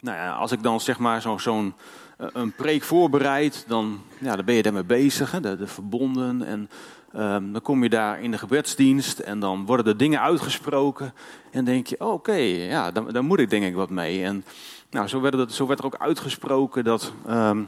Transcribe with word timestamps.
Nou 0.00 0.16
ja, 0.16 0.32
als 0.32 0.52
ik 0.52 0.62
dan 0.62 0.80
zeg 0.80 0.98
maar 0.98 1.20
zo, 1.20 1.38
zo'n 1.38 1.74
eh, 2.16 2.26
een 2.32 2.52
preek 2.52 2.82
voorbereid, 2.82 3.64
dan, 3.66 4.00
ja, 4.18 4.36
dan 4.36 4.44
ben 4.44 4.54
je 4.54 4.62
daarmee 4.62 4.84
bezig, 4.84 5.30
hè, 5.30 5.40
de, 5.40 5.56
de 5.56 5.66
verbonden. 5.66 6.42
En 6.42 6.70
ehm, 7.12 7.52
dan 7.52 7.62
kom 7.62 7.82
je 7.82 7.88
daar 7.88 8.20
in 8.20 8.30
de 8.30 8.38
gebedsdienst 8.38 9.18
en 9.18 9.40
dan 9.40 9.66
worden 9.66 9.86
er 9.86 9.96
dingen 9.96 10.20
uitgesproken. 10.20 11.14
En 11.50 11.64
denk 11.64 11.86
je, 11.86 12.00
oh, 12.00 12.12
oké, 12.12 12.32
ja, 12.32 12.90
dan 12.90 13.24
moet 13.24 13.38
ik 13.38 13.50
denk 13.50 13.64
ik 13.64 13.74
wat 13.74 13.90
mee. 13.90 14.24
En 14.24 14.44
nou, 14.90 15.08
zo, 15.08 15.20
werd 15.20 15.52
zo 15.52 15.66
werd 15.66 15.78
er 15.78 15.84
ook 15.84 15.98
uitgesproken 15.98 16.84
dat, 16.84 17.12
ehm, 17.26 17.62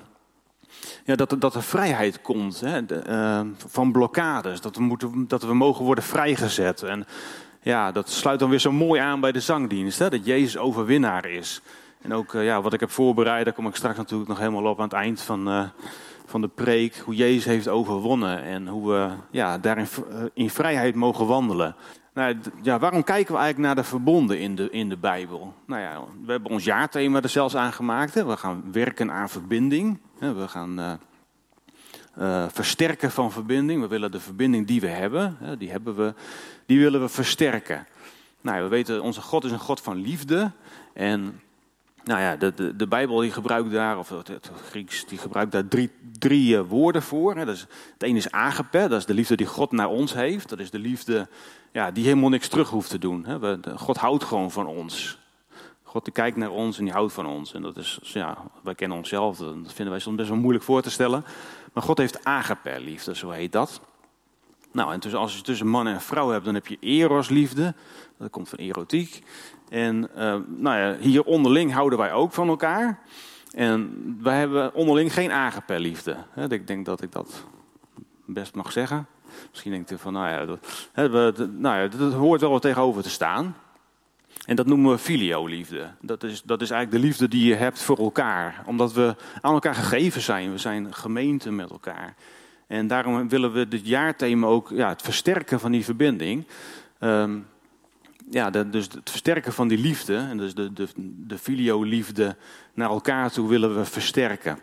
ja, 1.04 1.14
dat, 1.14 1.36
dat 1.38 1.54
er 1.54 1.62
vrijheid 1.62 2.20
komt 2.22 2.60
hè, 2.60 2.86
ehm, 2.86 3.46
van 3.56 3.92
blokkades. 3.92 4.60
Dat 4.60 4.76
we, 4.76 4.82
moeten, 4.82 5.24
dat 5.28 5.42
we 5.42 5.54
mogen 5.54 5.84
worden 5.84 6.04
vrijgezet. 6.04 6.82
En 6.82 7.06
ja, 7.62 7.92
dat 7.92 8.10
sluit 8.10 8.38
dan 8.38 8.50
weer 8.50 8.58
zo 8.58 8.72
mooi 8.72 9.00
aan 9.00 9.20
bij 9.20 9.32
de 9.32 9.40
zangdienst. 9.40 9.98
Hè, 9.98 10.10
dat 10.10 10.26
Jezus 10.26 10.58
overwinnaar 10.58 11.26
is. 11.26 11.62
En 12.02 12.12
ook 12.12 12.32
uh, 12.32 12.44
ja, 12.44 12.62
wat 12.62 12.72
ik 12.72 12.80
heb 12.80 12.90
voorbereid, 12.90 13.44
daar 13.44 13.54
kom 13.54 13.66
ik 13.66 13.74
straks 13.74 13.96
natuurlijk 13.96 14.28
nog 14.28 14.38
helemaal 14.38 14.64
op 14.64 14.78
aan 14.78 14.84
het 14.84 14.92
eind 14.92 15.20
van, 15.20 15.48
uh, 15.48 15.64
van 16.26 16.40
de 16.40 16.48
preek. 16.48 16.96
Hoe 16.96 17.14
Jezus 17.14 17.44
heeft 17.44 17.68
overwonnen 17.68 18.42
en 18.42 18.68
hoe 18.68 18.92
we 18.92 19.10
ja, 19.30 19.58
daarin 19.58 19.86
uh, 20.10 20.24
in 20.34 20.50
vrijheid 20.50 20.94
mogen 20.94 21.26
wandelen. 21.26 21.76
Nou, 22.14 22.36
ja, 22.62 22.78
waarom 22.78 23.04
kijken 23.04 23.34
we 23.34 23.40
eigenlijk 23.40 23.74
naar 23.74 23.84
de 23.84 23.90
verbonden 23.90 24.38
in 24.38 24.54
de, 24.54 24.70
in 24.70 24.88
de 24.88 24.96
Bijbel? 24.96 25.54
Nou 25.66 25.80
ja, 25.80 26.00
we 26.24 26.30
hebben 26.32 26.50
ons 26.50 26.64
jaarthema 26.64 27.22
er 27.22 27.28
zelfs 27.28 27.56
aan 27.56 27.72
gemaakt. 27.72 28.14
Hè. 28.14 28.24
We 28.24 28.36
gaan 28.36 28.72
werken 28.72 29.12
aan 29.12 29.28
verbinding. 29.28 29.98
Hè. 30.18 30.34
We 30.34 30.48
gaan 30.48 31.00
versterken 32.48 33.10
van 33.10 33.32
verbinding. 33.32 33.80
We 33.80 33.88
willen 33.88 34.10
de 34.10 34.20
verbinding 34.20 34.66
die 34.66 34.80
we 34.80 34.86
hebben, 34.86 35.36
hè, 35.40 35.56
die 35.56 35.70
hebben 35.70 35.96
we, 35.96 36.14
die 36.66 36.80
willen 36.80 37.00
we 37.00 37.08
versterken. 37.08 37.86
Nou, 38.40 38.62
we 38.62 38.68
weten, 38.68 39.02
onze 39.02 39.20
God 39.20 39.44
is 39.44 39.50
een 39.50 39.58
God 39.58 39.80
van 39.80 39.96
liefde. 39.96 40.50
En 40.94 41.40
nou 42.04 42.20
ja, 42.20 42.36
de, 42.36 42.54
de, 42.54 42.76
de 42.76 42.86
Bijbel 42.86 43.18
die 43.20 43.30
gebruikt 43.30 43.70
daar, 43.70 43.98
of 43.98 44.08
het, 44.08 44.28
het 44.28 44.50
Grieks, 44.68 45.06
die 45.06 45.18
gebruikt 45.18 45.52
daar 45.52 45.68
drie, 45.68 45.90
drie 46.18 46.54
uh, 46.54 46.60
woorden 46.68 47.02
voor. 47.02 47.36
Hè. 47.36 47.44
Dat 47.44 47.54
is, 47.54 47.66
het 47.92 48.02
ene 48.02 48.18
is 48.18 48.30
agape, 48.30 48.88
dat 48.88 48.98
is 48.98 49.06
de 49.06 49.14
liefde 49.14 49.36
die 49.36 49.46
God 49.46 49.72
naar 49.72 49.88
ons 49.88 50.14
heeft. 50.14 50.48
Dat 50.48 50.58
is 50.58 50.70
de 50.70 50.78
liefde 50.78 51.28
ja, 51.72 51.90
die 51.90 52.04
helemaal 52.04 52.28
niks 52.28 52.48
terug 52.48 52.70
hoeft 52.70 52.90
te 52.90 52.98
doen. 52.98 53.24
Hè. 53.26 53.56
God 53.76 53.96
houdt 53.96 54.24
gewoon 54.24 54.50
van 54.50 54.66
ons. 54.66 55.18
God 55.82 56.12
kijkt 56.12 56.36
naar 56.36 56.50
ons 56.50 56.78
en 56.78 56.84
die 56.84 56.92
houdt 56.92 57.12
van 57.12 57.26
ons. 57.26 57.54
En 57.54 57.62
dat 57.62 57.76
is, 57.76 57.98
ja, 58.02 58.38
wij 58.62 58.74
kennen 58.74 58.98
onszelf, 58.98 59.38
dat 59.38 59.72
vinden 59.72 59.90
wij 59.90 59.98
soms 59.98 60.16
best 60.16 60.28
wel 60.28 60.38
moeilijk 60.38 60.64
voor 60.64 60.82
te 60.82 60.90
stellen. 60.90 61.24
Maar 61.72 61.82
God 61.82 61.98
heeft 61.98 62.24
agape 62.24 62.80
liefde, 62.80 63.16
zo 63.16 63.30
heet 63.30 63.52
dat. 63.52 63.80
Nou, 64.72 64.92
en 64.92 65.00
tussen, 65.00 65.20
als 65.20 65.36
je 65.36 65.42
tussen 65.42 65.66
man 65.66 65.86
en 65.86 66.00
vrouw 66.00 66.28
hebt, 66.28 66.44
dan 66.44 66.54
heb 66.54 66.66
je 66.66 66.76
eros 66.80 67.28
liefde. 67.28 67.74
Dat 68.18 68.30
komt 68.30 68.48
van 68.48 68.58
erotiek. 68.58 69.22
En 69.68 70.08
uh, 70.16 70.36
nou 70.46 70.78
ja, 70.78 70.96
hier 71.00 71.24
onderling 71.24 71.72
houden 71.72 71.98
wij 71.98 72.12
ook 72.12 72.32
van 72.32 72.48
elkaar. 72.48 73.00
En 73.52 74.16
wij 74.22 74.38
hebben 74.38 74.74
onderling 74.74 75.12
geen 75.12 75.32
agapelliefde. 75.32 76.16
Ik 76.48 76.66
denk 76.66 76.86
dat 76.86 77.02
ik 77.02 77.12
dat 77.12 77.44
best 78.24 78.54
mag 78.54 78.72
zeggen. 78.72 79.06
Misschien 79.50 79.72
denkt 79.72 79.90
u 79.90 79.98
van, 79.98 80.12
nou 80.12 80.28
ja, 80.28 80.44
dat, 81.08 81.48
nou 81.50 81.90
ja, 81.90 82.08
hoort 82.10 82.40
wel 82.40 82.50
wat 82.50 82.62
tegenover 82.62 83.02
te 83.02 83.10
staan. 83.10 83.56
En 84.46 84.56
dat 84.56 84.66
noemen 84.66 84.90
we 84.90 84.98
filioliefde. 84.98 85.90
Dat 86.00 86.22
is, 86.22 86.42
dat 86.42 86.60
is 86.60 86.70
eigenlijk 86.70 87.02
de 87.02 87.08
liefde 87.08 87.28
die 87.28 87.46
je 87.46 87.54
hebt 87.54 87.82
voor 87.82 87.98
elkaar. 87.98 88.62
Omdat 88.66 88.92
we 88.92 89.16
aan 89.40 89.52
elkaar 89.52 89.74
gegeven 89.74 90.20
zijn. 90.20 90.52
We 90.52 90.58
zijn 90.58 90.94
gemeente 90.94 91.50
met 91.50 91.70
elkaar. 91.70 92.14
En 92.72 92.86
daarom 92.86 93.28
willen 93.28 93.52
we 93.52 93.68
dit 93.68 93.86
jaarthema 93.86 94.46
ook 94.46 94.70
ja, 94.70 94.88
het 94.88 95.02
versterken 95.02 95.60
van 95.60 95.72
die 95.72 95.84
verbinding. 95.84 96.46
Um, 97.00 97.46
ja, 98.30 98.50
dus 98.50 98.84
het 98.84 99.10
versterken 99.10 99.52
van 99.52 99.68
die 99.68 99.78
liefde, 99.78 100.16
en 100.16 100.36
dus 100.36 100.54
de, 100.54 100.72
de, 100.72 100.88
de 101.26 101.38
filio-liefde 101.38 102.36
naar 102.74 102.90
elkaar 102.90 103.30
toe 103.30 103.48
willen 103.48 103.76
we 103.76 103.84
versterken. 103.84 104.58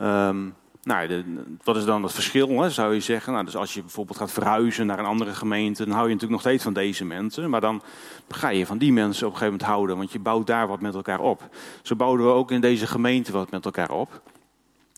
Um, 0.00 0.54
nou, 0.82 1.24
wat 1.62 1.76
is 1.76 1.84
dan 1.84 2.02
het 2.02 2.12
verschil, 2.12 2.60
hè, 2.60 2.70
zou 2.70 2.94
je 2.94 3.00
zeggen? 3.00 3.32
Nou, 3.32 3.44
dus 3.44 3.56
als 3.56 3.74
je 3.74 3.80
bijvoorbeeld 3.80 4.18
gaat 4.18 4.32
verhuizen 4.32 4.86
naar 4.86 4.98
een 4.98 5.04
andere 5.04 5.34
gemeente, 5.34 5.84
dan 5.84 5.94
hou 5.94 6.08
je 6.08 6.14
natuurlijk 6.14 6.42
nog 6.42 6.50
steeds 6.50 6.64
van 6.64 6.72
deze 6.72 7.04
mensen. 7.04 7.50
Maar 7.50 7.60
dan 7.60 7.82
ga 8.28 8.48
je 8.48 8.66
van 8.66 8.78
die 8.78 8.92
mensen 8.92 9.26
op 9.26 9.32
een 9.32 9.38
gegeven 9.38 9.58
moment 9.58 9.76
houden, 9.76 9.96
want 9.96 10.12
je 10.12 10.18
bouwt 10.18 10.46
daar 10.46 10.68
wat 10.68 10.80
met 10.80 10.94
elkaar 10.94 11.20
op. 11.20 11.48
Zo 11.82 11.96
bouwen 11.96 12.24
we 12.24 12.32
ook 12.32 12.50
in 12.50 12.60
deze 12.60 12.86
gemeente 12.86 13.32
wat 13.32 13.50
met 13.50 13.64
elkaar 13.64 13.90
op. 13.90 14.22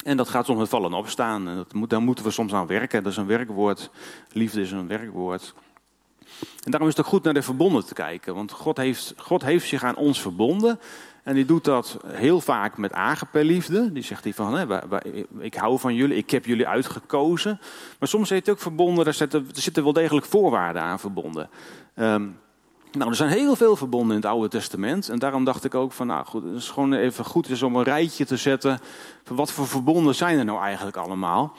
En 0.02 0.16
dat 0.16 0.28
gaat 0.28 0.46
soms 0.46 0.58
met 0.58 0.68
vallen 0.68 0.92
opstaan. 0.92 1.48
En 1.48 1.56
dat 1.56 1.90
daar 1.90 2.02
moeten 2.02 2.24
we 2.24 2.30
soms 2.30 2.52
aan 2.52 2.66
werken. 2.66 3.02
Dat 3.02 3.12
is 3.12 3.18
een 3.18 3.26
werkwoord. 3.26 3.90
Liefde 4.32 4.60
is 4.60 4.70
een 4.70 4.88
werkwoord. 4.88 5.54
En 6.64 6.70
daarom 6.70 6.88
is 6.88 6.96
het 6.96 7.04
ook 7.04 7.12
goed 7.12 7.22
naar 7.22 7.34
de 7.34 7.42
verbonden 7.42 7.86
te 7.86 7.94
kijken. 7.94 8.34
Want 8.34 8.52
God 8.52 8.76
heeft, 8.76 9.14
God 9.16 9.42
heeft 9.42 9.68
zich 9.68 9.84
aan 9.84 9.96
ons 9.96 10.20
verbonden. 10.20 10.80
En 11.22 11.34
die 11.34 11.44
doet 11.44 11.64
dat 11.64 11.98
heel 12.06 12.40
vaak 12.40 12.76
met 12.76 12.92
liefde. 13.32 13.92
Die 13.92 14.02
zegt 14.02 14.24
hij 14.24 14.34
van, 14.34 14.54
hè, 14.54 14.66
ik 15.38 15.54
hou 15.54 15.78
van 15.78 15.94
jullie, 15.94 16.16
ik 16.16 16.30
heb 16.30 16.44
jullie 16.44 16.68
uitgekozen. 16.68 17.60
Maar 17.98 18.08
soms 18.08 18.30
heeft 18.30 18.46
het 18.46 18.54
ook 18.54 18.62
verbonden, 18.62 19.04
daar 19.04 19.14
zitten, 19.14 19.46
er 19.54 19.60
zitten 19.60 19.82
wel 19.82 19.92
degelijk 19.92 20.26
voorwaarden 20.26 20.82
aan 20.82 21.00
verbonden. 21.00 21.48
Um, 21.96 22.38
nou, 22.92 23.10
er 23.10 23.16
zijn 23.16 23.30
heel 23.30 23.56
veel 23.56 23.76
verbonden 23.76 24.16
in 24.16 24.22
het 24.22 24.30
Oude 24.30 24.48
Testament. 24.48 25.08
En 25.08 25.18
daarom 25.18 25.44
dacht 25.44 25.64
ik 25.64 25.74
ook 25.74 25.92
van, 25.92 26.06
nou 26.06 26.26
goed, 26.26 26.44
het 26.44 26.54
is 26.54 26.70
gewoon 26.70 26.92
even 26.92 27.24
goed 27.24 27.48
is 27.48 27.62
om 27.62 27.76
een 27.76 27.82
rijtje 27.82 28.24
te 28.24 28.36
zetten. 28.36 28.78
Van 29.24 29.36
wat 29.36 29.52
voor 29.52 29.66
verbonden 29.66 30.14
zijn 30.14 30.38
er 30.38 30.44
nou 30.44 30.60
eigenlijk 30.62 30.96
allemaal? 30.96 31.56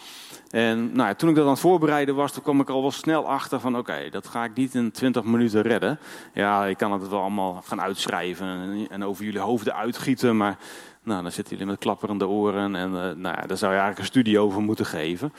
En 0.50 0.92
nou 0.94 1.08
ja, 1.08 1.16
toen 1.16 1.30
ik 1.30 1.36
dat 1.36 1.44
aan 1.46 1.52
het 1.52 1.60
voorbereiden 1.60 2.16
was, 2.16 2.32
toen 2.32 2.44
kwam 2.44 2.60
ik 2.60 2.70
al 2.70 2.82
wel 2.82 2.92
snel 2.92 3.28
achter 3.28 3.60
van 3.60 3.78
oké, 3.78 4.10
dat 4.12 4.28
ga 4.28 4.44
ik 4.44 4.56
niet 4.56 4.76
in 4.76 4.92
20 4.92 5.24
minuten 5.24 5.62
redden. 5.62 6.00
Ja, 6.34 6.66
ik 6.66 6.78
kan 6.78 6.92
het 6.92 7.10
wel 7.10 7.20
allemaal 7.20 7.62
gaan 7.66 7.82
uitschrijven 7.82 8.88
en, 8.90 9.04
over 9.04 9.24
jullie 9.24 9.40
hoofden 9.40 9.76
uitgieten, 9.76 10.38
maar 10.38 10.58
nou, 11.04 11.22
dan 11.22 11.32
zitten 11.32 11.54
jullie 11.54 11.72
met 11.72 11.80
klapperende 11.80 12.28
oren 12.28 12.76
en 12.76 12.90
uh, 12.90 12.94
nou 12.94 13.22
ja, 13.22 13.48
daar 13.48 13.58
zou 13.58 13.74
je 13.74 13.80
eigenlijk 13.80 14.00
een 14.00 14.06
studie 14.06 14.40
over 14.40 14.62
moeten 14.62 14.86
geven. 14.86 15.34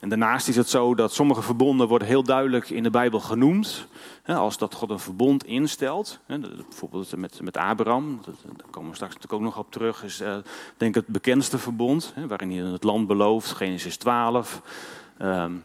En 0.00 0.08
daarnaast 0.08 0.48
is 0.48 0.56
het 0.56 0.68
zo 0.68 0.94
dat 0.94 1.12
sommige 1.12 1.42
verbonden 1.42 1.88
worden 1.88 2.08
heel 2.08 2.22
duidelijk 2.22 2.70
in 2.70 2.82
de 2.82 2.90
Bijbel 2.90 3.20
genoemd. 3.20 3.86
Als 4.26 4.58
dat 4.58 4.74
God 4.74 4.90
een 4.90 4.98
verbond 4.98 5.44
instelt. 5.44 6.18
Bijvoorbeeld 6.26 7.16
met, 7.16 7.56
Abraham, 7.56 8.20
daar 8.24 8.66
komen 8.70 8.90
we 8.90 8.94
straks 8.94 9.14
natuurlijk 9.14 9.32
ook 9.32 9.48
nog 9.48 9.58
op 9.58 9.72
terug. 9.72 10.04
Is 10.04 10.20
uh, 10.20 10.36
denk 10.76 10.96
ik 10.96 11.02
het 11.04 11.06
bekendste 11.06 11.58
verbond. 11.58 12.14
Waarin 12.28 12.50
hij 12.50 12.70
het 12.70 12.84
land 12.84 13.06
belooft, 13.06 13.52
Genesis 13.52 13.96
12. 13.96 14.62
Um, 15.22 15.64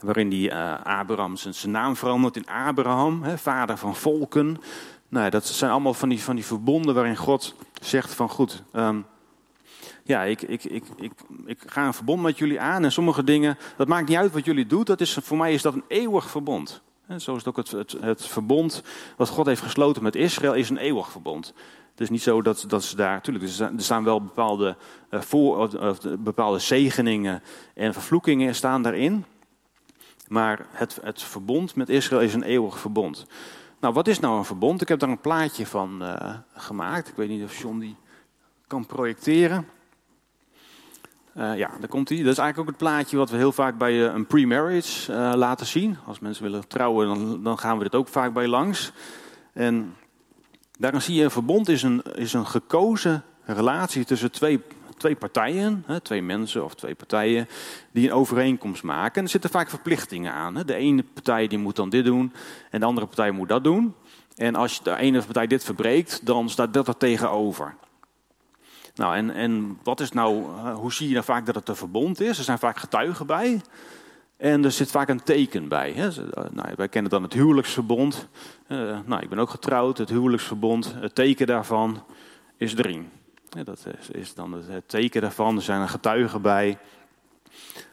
waarin 0.00 0.30
hij 0.30 0.52
uh, 0.52 0.98
Abraham 0.98 1.36
zijn, 1.36 1.72
naam 1.72 1.96
verandert 1.96 2.36
in 2.36 2.48
Abraham, 2.48 3.24
vader 3.36 3.76
van 3.76 3.96
volken. 3.96 4.60
Nou, 5.08 5.30
dat 5.30 5.46
zijn 5.46 5.70
allemaal 5.70 5.94
van 5.94 6.08
die, 6.08 6.22
van 6.22 6.34
die 6.34 6.44
verbonden 6.44 6.94
waarin 6.94 7.16
God 7.16 7.54
zegt 7.80 8.14
van 8.14 8.28
goed... 8.28 8.62
Ja, 10.08 10.22
ik, 10.22 10.42
ik, 10.42 10.64
ik, 10.64 10.84
ik, 10.96 11.12
ik 11.46 11.58
ga 11.66 11.86
een 11.86 11.94
verbond 11.94 12.22
met 12.22 12.38
jullie 12.38 12.60
aan. 12.60 12.84
En 12.84 12.92
sommige 12.92 13.24
dingen, 13.24 13.58
dat 13.76 13.88
maakt 13.88 14.08
niet 14.08 14.16
uit 14.16 14.32
wat 14.32 14.44
jullie 14.44 14.66
doen. 14.66 14.84
Dat 14.84 15.00
is, 15.00 15.18
voor 15.22 15.36
mij 15.36 15.52
is 15.52 15.62
dat 15.62 15.74
een 15.74 15.84
eeuwig 15.88 16.30
verbond. 16.30 16.82
Zo 17.16 17.30
is 17.30 17.44
het 17.44 17.48
ook 17.48 17.56
het, 17.56 17.70
het, 17.70 17.96
het, 18.00 18.26
verbond 18.26 18.82
wat 19.16 19.28
God 19.28 19.46
heeft 19.46 19.62
gesloten 19.62 20.02
met 20.02 20.16
Israël, 20.16 20.54
is 20.54 20.70
een 20.70 20.76
eeuwig 20.76 21.10
verbond. 21.10 21.46
Het 21.90 22.00
is 22.00 22.10
niet 22.10 22.22
zo 22.22 22.42
dat, 22.42 22.64
dat 22.68 22.84
ze 22.84 22.96
daar, 22.96 23.12
natuurlijk, 23.12 23.44
er 23.58 23.70
staan 23.76 24.04
wel 24.04 24.22
bepaalde, 24.22 24.76
uh, 25.10 25.20
voor, 25.20 25.70
bepaalde 26.18 26.58
zegeningen 26.58 27.42
en 27.74 27.92
vervloekingen 27.92 28.54
staan 28.54 28.82
daarin. 28.82 29.24
Maar 30.28 30.66
het, 30.70 30.98
het 31.02 31.22
verbond 31.22 31.74
met 31.74 31.88
Israël 31.88 32.22
is 32.22 32.34
een 32.34 32.42
eeuwig 32.42 32.78
verbond. 32.78 33.26
Nou, 33.80 33.94
wat 33.94 34.08
is 34.08 34.18
nou 34.18 34.38
een 34.38 34.44
verbond? 34.44 34.80
Ik 34.80 34.88
heb 34.88 34.98
daar 34.98 35.10
een 35.10 35.20
plaatje 35.20 35.66
van 35.66 36.02
uh, 36.02 36.34
gemaakt. 36.54 37.08
Ik 37.08 37.16
weet 37.16 37.28
niet 37.28 37.44
of 37.44 37.60
John 37.60 37.78
die 37.78 37.96
kan 38.66 38.86
projecteren. 38.86 39.76
Uh, 41.38 41.56
ja, 41.56 41.70
daar 41.78 41.88
komt 41.88 42.08
hij. 42.08 42.18
Dat 42.18 42.32
is 42.32 42.38
eigenlijk 42.38 42.58
ook 42.58 42.66
het 42.66 42.88
plaatje 42.88 43.16
wat 43.16 43.30
we 43.30 43.36
heel 43.36 43.52
vaak 43.52 43.78
bij 43.78 43.92
uh, 43.92 44.14
een 44.14 44.26
pre-marriage 44.26 45.12
uh, 45.12 45.32
laten 45.34 45.66
zien. 45.66 45.96
Als 46.06 46.18
mensen 46.18 46.42
willen 46.42 46.68
trouwen, 46.68 47.06
dan, 47.06 47.42
dan, 47.42 47.58
gaan 47.58 47.78
we 47.78 47.84
dit 47.84 47.94
ook 47.94 48.08
vaak 48.08 48.32
bij 48.32 48.46
langs. 48.46 48.92
En 49.52 49.94
daarin 50.78 51.02
zie 51.02 51.14
je 51.14 51.24
een 51.24 51.30
verbond 51.30 51.68
is 51.68 51.82
een, 51.82 52.02
is 52.14 52.32
een 52.32 52.46
gekozen 52.46 53.22
relatie 53.44 54.04
tussen 54.04 54.30
twee, 54.30 54.60
twee 54.96 55.14
partijen, 55.14 55.82
hè, 55.86 56.00
twee 56.00 56.22
mensen 56.22 56.64
of 56.64 56.74
twee 56.74 56.94
partijen, 56.94 57.48
die 57.92 58.08
een 58.08 58.14
overeenkomst 58.14 58.82
maken. 58.82 59.14
En 59.14 59.22
er 59.22 59.30
zitten 59.30 59.50
vaak 59.50 59.68
verplichtingen 59.68 60.32
aan. 60.32 60.56
Hè. 60.56 60.64
De 60.64 60.74
ene 60.74 61.04
partij 61.12 61.46
die 61.46 61.58
moet 61.58 61.76
dan 61.76 61.88
dit 61.88 62.04
doen 62.04 62.32
en 62.70 62.80
de 62.80 62.86
andere 62.86 63.06
partij 63.06 63.30
moet 63.30 63.48
dat 63.48 63.64
doen. 63.64 63.94
En 64.36 64.54
als 64.54 64.82
de 64.82 64.96
ene 64.96 65.22
partij 65.22 65.46
dit 65.46 65.64
verbreekt, 65.64 66.26
dan 66.26 66.50
staat 66.50 66.74
dat 66.74 66.88
er 66.88 66.96
tegenover. 66.96 67.74
Nou, 68.98 69.16
en, 69.16 69.30
en 69.30 69.78
wat 69.82 70.00
is 70.00 70.10
nou, 70.10 70.44
eh, 70.44 70.74
hoe 70.74 70.92
zie 70.92 71.08
je 71.08 71.14
dan 71.14 71.24
vaak 71.24 71.46
dat 71.46 71.54
het 71.54 71.68
een 71.68 71.76
verbond 71.76 72.20
is? 72.20 72.38
Er 72.38 72.44
zijn 72.44 72.58
vaak 72.58 72.78
getuigen 72.78 73.26
bij. 73.26 73.60
En 74.36 74.64
er 74.64 74.72
zit 74.72 74.90
vaak 74.90 75.08
een 75.08 75.22
teken 75.22 75.68
bij. 75.68 75.92
Hè? 75.92 76.08
Eh, 76.08 76.44
nou, 76.50 76.68
wij 76.76 76.88
kennen 76.88 77.10
dan 77.10 77.22
het 77.22 77.32
huwelijksverbond. 77.32 78.28
Uh, 78.68 78.98
nou, 79.04 79.22
ik 79.22 79.28
ben 79.28 79.38
ook 79.38 79.50
getrouwd, 79.50 79.98
het 79.98 80.08
huwelijksverbond. 80.08 80.94
Het 80.94 81.14
teken 81.14 81.46
daarvan 81.46 82.04
is 82.56 82.74
de 82.74 83.04
dat 83.64 83.86
is, 83.98 84.10
is, 84.10 84.34
dan 84.34 84.52
het 84.52 84.88
teken 84.88 85.20
daarvan. 85.20 85.56
Er 85.56 85.62
zijn 85.62 85.80
er 85.80 85.88
getuigen 85.88 86.42
bij. 86.42 86.78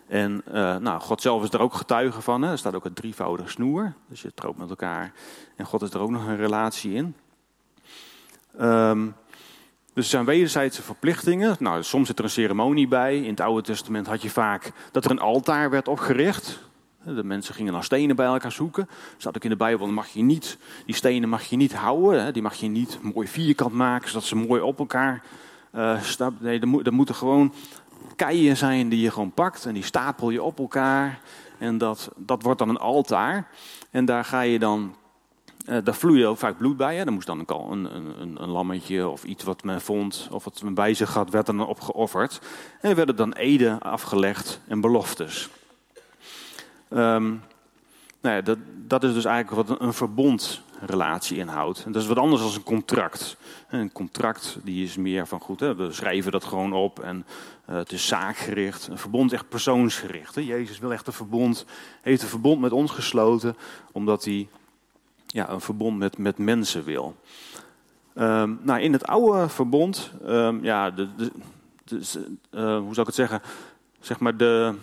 En 0.07 0.42
uh, 0.48 0.78
nou, 0.78 1.00
God 1.02 1.22
zelf 1.22 1.44
is 1.44 1.54
er 1.54 1.60
ook 1.60 1.74
getuige 1.74 2.22
van. 2.22 2.42
Hè? 2.42 2.52
Er 2.52 2.57
staat 2.57 2.75
ook 2.75 2.86
een 2.86 2.94
drievoudige 2.94 3.50
snoer. 3.50 3.94
Dus 4.10 4.22
je 4.22 4.34
trouwt 4.34 4.57
met 4.57 4.69
elkaar. 4.69 5.13
En 5.56 5.66
God 5.66 5.81
is 5.81 5.94
er 5.94 6.00
ook 6.00 6.10
nog 6.10 6.28
een 6.28 6.38
relatie 6.38 6.94
in. 6.94 7.16
Um, 8.62 9.16
Dus 9.95 10.03
er 10.03 10.09
zijn 10.09 10.25
wederzijdse 10.25 10.81
verplichtingen. 10.81 11.56
Nou, 11.59 11.83
soms 11.83 12.07
zit 12.07 12.18
er 12.18 12.24
een 12.24 12.30
ceremonie 12.30 12.88
bij. 12.88 13.18
In 13.18 13.30
het 13.30 13.39
Oude 13.39 13.62
Testament 13.62 14.07
had 14.07 14.21
je 14.21 14.30
vaak 14.30 14.71
dat 14.92 15.06
er 15.06 15.12
een 15.12 15.19
altaar 15.19 15.69
werd 15.69 15.88
opgericht. 15.88 16.59
De 17.03 17.24
mensen 17.24 17.56
gingen 17.56 17.74
dan 17.74 17.83
stenen 17.83 18.15
bij 18.15 18.25
elkaar 18.25 18.51
zoeken. 18.51 18.89
Staat 19.18 19.36
ook 19.36 19.44
in 19.44 19.50
de 19.50 19.56
Bijbel, 19.56 19.88
mag 19.88 20.07
je 20.07 20.21
niet, 20.21 20.57
die 20.86 20.95
stenen 20.95 21.30
mag 21.30 21.44
je 21.44 21.56
niet 21.56 21.74
houden. 21.74 22.33
Die 22.33 22.42
mag 22.42 22.53
je 22.53 22.68
niet 22.68 23.00
mooi 23.01 23.27
vierkant 23.27 23.74
maken, 23.74 24.07
zodat 24.07 24.24
ze 24.24 24.36
mooi 24.36 24.62
op 24.62 24.80
elkaar 24.80 25.24
uh, 25.75 26.01
staan. 26.01 26.38
Nee, 26.39 26.59
er, 26.59 26.94
moeten 26.94 27.15
gewoon 27.15 27.53
keien 28.15 28.57
zijn 28.57 28.89
die 28.89 29.01
je 29.01 29.12
gewoon 29.12 29.31
pakt 29.31 29.65
en 29.65 29.74
die 29.74 29.83
stapel 29.83 30.30
je 30.30 30.44
op 30.44 30.59
elkaar. 30.59 31.19
En 31.57 31.77
dat, 31.77 32.12
dat 32.15 32.42
wordt 32.42 32.59
dan 32.59 32.69
een 32.69 32.77
altaar. 32.77 33.47
En 33.92 34.06
daar 34.06 34.25
ga 34.25 34.42
je 34.42 34.59
dan 34.59 34.95
uh, 35.65 35.77
daar 35.83 35.95
vloeide 35.95 36.27
ook 36.27 36.38
vaak 36.38 36.57
bloed 36.57 36.77
bij. 36.77 36.95
Hè. 36.95 37.03
Er 37.03 37.13
moest 37.13 37.27
dan 37.27 37.39
een, 37.39 37.71
een, 37.71 38.21
een, 38.21 38.41
een, 38.41 38.50
lammetje 38.50 39.07
of 39.07 39.23
iets 39.23 39.44
wat 39.44 39.63
men 39.63 39.81
vond, 39.81 40.27
of 40.31 40.44
wat 40.44 40.63
men 40.63 40.73
bij 40.73 40.94
zich 40.94 41.13
had, 41.13 41.29
werd 41.29 41.45
dan 41.45 41.67
opgeofferd. 41.67 42.41
En 42.81 42.89
er 42.89 42.95
werden 42.95 43.15
dan 43.15 43.33
eden 43.33 43.79
afgelegd 43.81 44.59
en 44.67 44.81
beloftes. 44.81 45.50
Um, 46.89 47.41
nou 48.21 48.35
ja, 48.35 48.41
dat, 48.41 48.57
dat 48.88 49.03
is 49.03 49.13
dus 49.13 49.25
eigenlijk 49.25 49.67
wat 49.67 49.79
een, 49.81 49.94
verbondrelatie 49.94 51.38
inhoudt. 51.38 51.83
Dat 51.85 52.01
is 52.01 52.07
wat 52.07 52.18
anders 52.18 52.41
dan 52.41 52.53
een 52.53 52.63
contract. 52.63 53.38
Een 53.69 53.91
contract 53.91 54.57
die 54.63 54.83
is 54.83 54.95
meer 54.95 55.27
van 55.27 55.39
goed, 55.39 55.59
hè, 55.59 55.75
we 55.75 55.91
schrijven 55.91 56.31
dat 56.31 56.44
gewoon 56.44 56.73
op 56.73 57.00
en 57.00 57.25
uh, 57.69 57.75
het 57.75 57.91
is 57.91 58.07
zaakgericht. 58.07 58.88
Een 58.88 58.97
verbond 58.97 59.31
is 59.31 59.38
echt 59.38 59.50
persoonsgericht. 59.50 60.35
Hè. 60.35 60.41
Jezus 60.41 60.79
wil 60.79 60.94
echt 60.94 61.07
een 61.07 61.13
verbond, 61.13 61.65
heeft 62.01 62.21
een 62.21 62.27
verbond 62.27 62.61
met 62.61 62.71
ons 62.71 62.91
gesloten, 62.91 63.57
omdat 63.91 64.23
hij 64.23 64.47
ja, 65.25 65.50
een 65.50 65.62
verbond 65.62 65.98
met, 65.98 66.18
met 66.18 66.38
mensen 66.38 66.83
wil. 66.83 67.16
Um, 68.18 68.60
nou, 68.62 68.81
in 68.81 68.94
het 68.94 69.07
oude 69.07 69.50
verbond, 69.50 70.12
um, 70.25 70.63
ja, 70.63 70.92
de, 70.92 71.07
de, 71.16 71.31
uh, 72.51 72.77
hoe 72.77 72.94
zou 72.94 73.00
ik 73.00 73.06
het 73.06 73.16
zeggen? 73.16 73.42
Zeg 74.00 74.19
maar 74.19 74.38
de, 74.38 74.75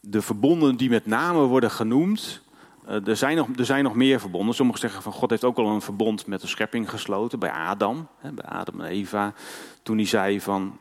de 0.00 0.22
verbonden 0.22 0.76
die 0.76 0.90
met 0.90 1.06
name 1.06 1.40
worden 1.40 1.70
genoemd. 1.70 2.42
Uh, 2.88 3.06
er, 3.06 3.16
zijn 3.16 3.36
nog, 3.36 3.48
er 3.56 3.64
zijn 3.64 3.84
nog 3.84 3.94
meer 3.94 4.20
verbonden. 4.20 4.54
Sommigen 4.54 4.80
zeggen 4.80 5.02
van 5.02 5.12
God 5.12 5.30
heeft 5.30 5.44
ook 5.44 5.58
al 5.58 5.66
een 5.66 5.80
verbond 5.80 6.26
met 6.26 6.40
de 6.40 6.46
schepping 6.46 6.90
gesloten. 6.90 7.38
Bij 7.38 7.50
Adam, 7.50 8.08
hè, 8.18 8.32
bij 8.32 8.44
Adam 8.44 8.80
en 8.80 8.86
Eva. 8.86 9.32
Toen 9.82 9.96
hij 9.96 10.06
zei 10.06 10.40
van, 10.40 10.78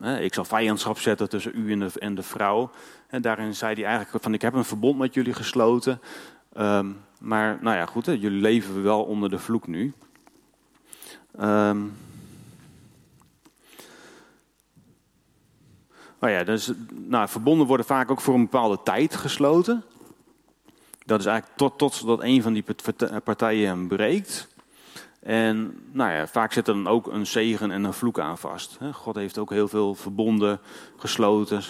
hè, 0.00 0.20
ik 0.20 0.34
zal 0.34 0.44
vijandschap 0.44 0.98
zetten 0.98 1.28
tussen 1.28 1.52
u 1.54 1.72
en 1.98 2.14
de, 2.14 2.22
vrouw. 2.22 2.70
En 3.08 3.22
daarin 3.22 3.54
zei 3.54 3.74
hij 3.74 3.84
eigenlijk 3.84 4.24
van, 4.24 4.34
ik 4.34 4.42
heb 4.42 4.54
een 4.54 4.64
verbond 4.64 4.98
met 4.98 5.14
jullie 5.14 5.34
gesloten. 5.34 6.00
Maar 7.24 7.58
nou 7.60 7.76
ja, 7.76 7.86
goed, 7.86 8.06
hè, 8.06 8.12
jullie 8.12 8.40
leven 8.40 8.82
wel 8.82 9.02
onder 9.02 9.30
de 9.30 9.38
vloek 9.38 9.66
nu. 9.66 9.92
Um, 11.40 11.96
nou 16.20 16.32
ja, 16.32 16.44
dus, 16.44 16.72
nou, 16.90 17.28
verbonden 17.28 17.66
worden 17.66 17.86
vaak 17.86 18.10
ook 18.10 18.20
voor 18.20 18.34
een 18.34 18.42
bepaalde 18.42 18.78
tijd 18.84 19.16
gesloten. 19.16 19.84
Dat 21.06 21.20
is 21.20 21.26
eigenlijk 21.26 21.58
tot, 21.58 21.78
totdat 21.78 22.22
een 22.22 22.42
van 22.42 22.52
die 22.52 22.64
partijen 23.24 23.68
hem 23.68 23.88
breekt. 23.88 24.48
En 25.20 25.78
nou 25.92 26.12
ja, 26.12 26.26
vaak 26.26 26.52
zit 26.52 26.68
er 26.68 26.74
dan 26.74 26.86
ook 26.86 27.06
een 27.06 27.26
zegen 27.26 27.70
en 27.70 27.84
een 27.84 27.92
vloek 27.92 28.18
aan 28.18 28.38
vast. 28.38 28.78
God 28.92 29.14
heeft 29.14 29.38
ook 29.38 29.50
heel 29.50 29.68
veel 29.68 29.94
verbonden 29.94 30.60
gesloten. 30.96 31.62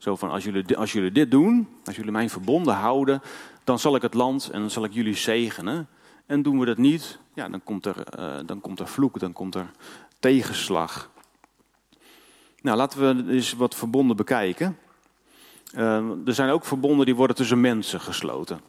Zo 0.00 0.16
van, 0.16 0.30
als 0.30 0.44
jullie, 0.44 0.76
als 0.76 0.92
jullie 0.92 1.12
dit 1.12 1.30
doen, 1.30 1.68
als 1.84 1.96
jullie 1.96 2.12
mijn 2.12 2.30
verbonden 2.30 2.74
houden, 2.74 3.22
dan 3.64 3.78
zal 3.78 3.96
ik 3.96 4.02
het 4.02 4.14
land 4.14 4.48
en 4.50 4.60
dan 4.60 4.70
zal 4.70 4.84
ik 4.84 4.92
jullie 4.92 5.14
zegenen. 5.14 5.88
En 6.26 6.42
doen 6.42 6.58
we 6.58 6.66
dat 6.66 6.76
niet, 6.76 7.18
ja, 7.34 7.48
dan, 7.48 7.62
komt 7.62 7.86
er, 7.86 7.96
uh, 8.18 8.38
dan 8.46 8.60
komt 8.60 8.80
er 8.80 8.88
vloek, 8.88 9.18
dan 9.18 9.32
komt 9.32 9.54
er 9.54 9.70
tegenslag. 10.18 11.10
Nou, 12.62 12.76
laten 12.76 13.24
we 13.24 13.32
eens 13.32 13.52
wat 13.52 13.74
verbonden 13.74 14.16
bekijken. 14.16 14.78
Uh, 15.74 16.26
er 16.26 16.34
zijn 16.34 16.50
ook 16.50 16.64
verbonden 16.64 17.06
die 17.06 17.14
worden 17.14 17.36
tussen 17.36 17.60
mensen 17.60 18.00
gesloten. 18.00 18.60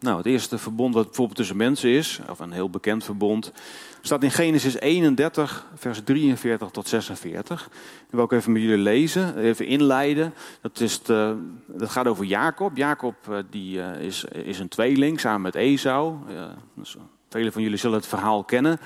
Nou, 0.00 0.16
het 0.16 0.26
eerste 0.26 0.58
verbond 0.58 0.94
wat 0.94 1.04
bijvoorbeeld 1.04 1.36
tussen 1.36 1.56
mensen 1.56 1.90
is, 1.90 2.20
of 2.28 2.38
een 2.38 2.52
heel 2.52 2.70
bekend 2.70 3.04
verbond, 3.04 3.52
staat 4.00 4.22
in 4.22 4.30
Genesis 4.30 4.74
31, 4.74 5.66
vers 5.74 6.00
43 6.04 6.70
tot 6.70 6.88
46. 6.88 7.66
Ik 7.66 8.10
wil 8.10 8.20
ook 8.20 8.32
even 8.32 8.52
met 8.52 8.62
jullie 8.62 8.78
lezen, 8.78 9.38
even 9.38 9.66
inleiden. 9.66 10.34
Dat, 10.60 10.80
is 10.80 11.02
de, 11.02 11.36
dat 11.66 11.90
gaat 11.90 12.06
over 12.06 12.24
Jacob. 12.24 12.76
Jacob 12.76 13.14
eh, 13.28 13.38
die, 13.50 13.76
uh, 13.76 14.00
is, 14.00 14.24
is 14.24 14.58
een 14.58 14.68
tweeling 14.68 15.20
samen 15.20 15.40
met 15.40 15.54
Esau. 15.54 16.16
Uh, 16.30 16.44
dus 16.74 16.96
velen 17.28 17.52
van 17.52 17.62
jullie 17.62 17.78
zullen 17.78 17.96
het 17.96 18.06
verhaal 18.06 18.44
kennen. 18.44 18.78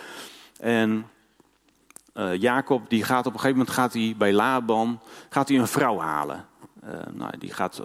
En 0.60 1.06
uh, 2.14 2.34
Jacob 2.36 2.90
die 2.90 3.04
gaat 3.04 3.26
op 3.26 3.32
een 3.32 3.40
gegeven 3.40 3.58
moment 3.58 3.76
gaat 3.76 3.92
hij 3.92 4.14
bij 4.18 4.32
Laban 4.32 5.00
gaat 5.28 5.48
hij 5.48 5.58
een 5.58 5.66
vrouw 5.66 5.98
halen. 5.98 6.46
nou, 7.14 7.38
die 7.38 7.52
gaat 7.52 7.82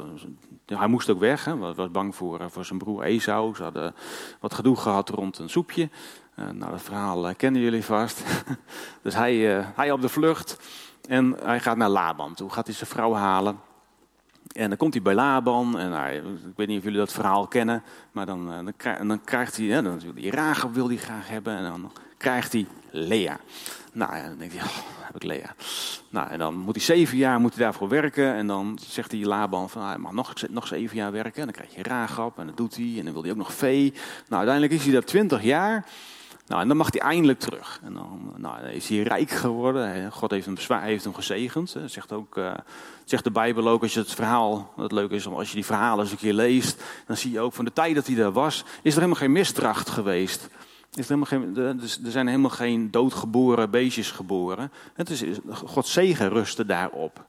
hij 0.75 0.87
moest 0.87 1.09
ook 1.09 1.19
weg, 1.19 1.45
hè, 1.45 1.57
was 1.57 1.91
bang 1.91 2.15
voor, 2.15 2.51
voor 2.51 2.65
zijn 2.65 2.79
broer 2.79 3.03
Esau. 3.03 3.55
Ze 3.55 3.63
hadden 3.63 3.95
wat 4.39 4.53
gedoe 4.53 4.75
gehad 4.75 5.09
rond 5.09 5.37
een 5.37 5.49
soepje. 5.49 5.89
Uh, 6.35 6.49
nou, 6.49 6.71
dat 6.71 6.81
verhaal 6.81 7.29
uh, 7.29 7.35
kennen 7.37 7.61
jullie 7.61 7.83
vast. 7.83 8.23
dus 9.03 9.13
hij, 9.13 9.35
hij 9.75 9.91
op 9.91 10.01
de 10.01 10.09
vlucht 10.09 10.59
en 11.07 11.35
hij 11.43 11.59
gaat 11.59 11.77
naar 11.77 11.89
Laban 11.89 12.33
toe. 12.33 12.49
Gaat 12.49 12.65
hij 12.65 12.75
zijn 12.75 12.89
vrouw 12.89 13.13
halen. 13.13 13.59
En 14.51 14.67
dan 14.67 14.77
komt 14.77 14.93
hij 14.93 15.01
bij 15.01 15.13
Laban. 15.13 15.79
En 15.79 15.91
hij, 15.91 16.15
ik 16.25 16.55
weet 16.55 16.67
niet 16.67 16.77
of 16.77 16.83
jullie 16.83 16.99
dat 16.99 17.13
verhaal 17.13 17.47
kennen. 17.47 17.83
Maar 18.11 18.25
dan, 18.25 18.45
dan, 18.45 19.07
dan 19.07 19.23
krijgt 19.23 19.57
hij, 19.57 19.65
hè, 19.65 19.81
dan, 19.81 20.01
die 20.15 20.31
Rachel 20.31 20.71
wil 20.71 20.87
hij 20.87 20.97
graag 20.97 21.29
hebben. 21.29 21.57
En 21.57 21.63
dan 21.63 21.91
krijgt 22.17 22.53
hij 22.53 22.65
Lea. 22.91 23.39
Nou, 23.93 24.21
dan 24.21 24.37
denkt 24.37 24.53
hij, 24.53 24.63
oh, 24.63 24.77
heb 24.99 25.15
ik 25.15 25.23
Lea. 25.23 25.55
Nou, 26.09 26.29
en 26.29 26.39
dan 26.39 26.55
moet 26.55 26.75
hij 26.75 26.83
zeven 26.83 27.17
jaar 27.17 27.39
moet 27.39 27.55
hij 27.55 27.63
daarvoor 27.63 27.89
werken. 27.89 28.33
En 28.33 28.47
dan 28.47 28.79
zegt 28.81 29.11
hij 29.11 29.21
Laban 29.21 29.69
van, 29.69 29.81
ah, 29.81 29.87
hij 29.87 29.97
mag 29.97 30.11
nog, 30.11 30.33
nog 30.49 30.67
zeven 30.67 30.95
jaar 30.95 31.11
werken. 31.11 31.39
En 31.39 31.43
dan 31.43 31.53
krijg 31.53 31.75
je 31.75 31.83
Ragab 31.83 32.39
en 32.39 32.47
dat 32.47 32.57
doet 32.57 32.75
hij. 32.75 32.95
En 32.97 33.03
dan 33.03 33.13
wil 33.13 33.21
hij 33.21 33.31
ook 33.31 33.37
nog 33.37 33.53
vee. 33.53 33.93
Nou, 34.27 34.47
uiteindelijk 34.47 34.73
is 34.73 34.83
hij 34.83 34.93
daar 34.93 35.03
twintig 35.03 35.43
jaar. 35.43 35.85
Nou, 36.47 36.61
en 36.61 36.67
dan 36.67 36.77
mag 36.77 36.91
hij 36.91 37.01
eindelijk 37.01 37.39
terug. 37.39 37.79
En 37.83 37.93
dan, 37.93 38.33
nou, 38.35 38.67
is 38.67 38.89
hij 38.89 39.01
rijk 39.01 39.29
geworden. 39.29 40.11
God 40.11 40.31
heeft 40.31 40.45
hem, 40.45 40.79
heeft 40.79 41.03
hem 41.03 41.13
gezegend. 41.13 41.75
Zegt, 41.85 42.11
ook, 42.11 42.37
uh, 42.37 42.53
zegt 43.05 43.23
de 43.23 43.31
Bijbel 43.31 43.67
ook, 43.67 43.81
als 43.81 43.93
je 43.93 43.99
het 43.99 44.13
verhaal, 44.13 44.73
het 44.75 44.91
leuke 44.91 45.15
is, 45.15 45.27
als 45.27 45.49
je 45.49 45.55
die 45.55 45.65
verhalen 45.65 46.03
eens 46.03 46.11
een 46.11 46.17
keer 46.17 46.33
leest, 46.33 46.83
dan 47.07 47.17
zie 47.17 47.31
je 47.31 47.39
ook 47.39 47.53
van 47.53 47.65
de 47.65 47.73
tijd 47.73 47.95
dat 47.95 48.07
hij 48.07 48.15
daar 48.15 48.31
was, 48.31 48.63
is 48.81 48.91
er 48.91 48.99
helemaal 48.99 49.21
geen 49.21 49.31
misdracht 49.31 49.89
geweest. 49.89 50.49
Is 50.93 51.09
er, 51.09 51.15
helemaal 51.15 51.53
geen, 51.53 51.77
dus 51.79 51.99
er 52.03 52.11
zijn 52.11 52.27
helemaal 52.27 52.49
geen 52.49 52.91
doodgeboren 52.91 53.69
beestjes 53.69 54.11
geboren. 54.11 54.71
Het 54.93 55.09
is, 55.09 55.23
Gods 55.49 55.93
zegen 55.93 56.29
rustte 56.29 56.65
daarop. 56.65 57.25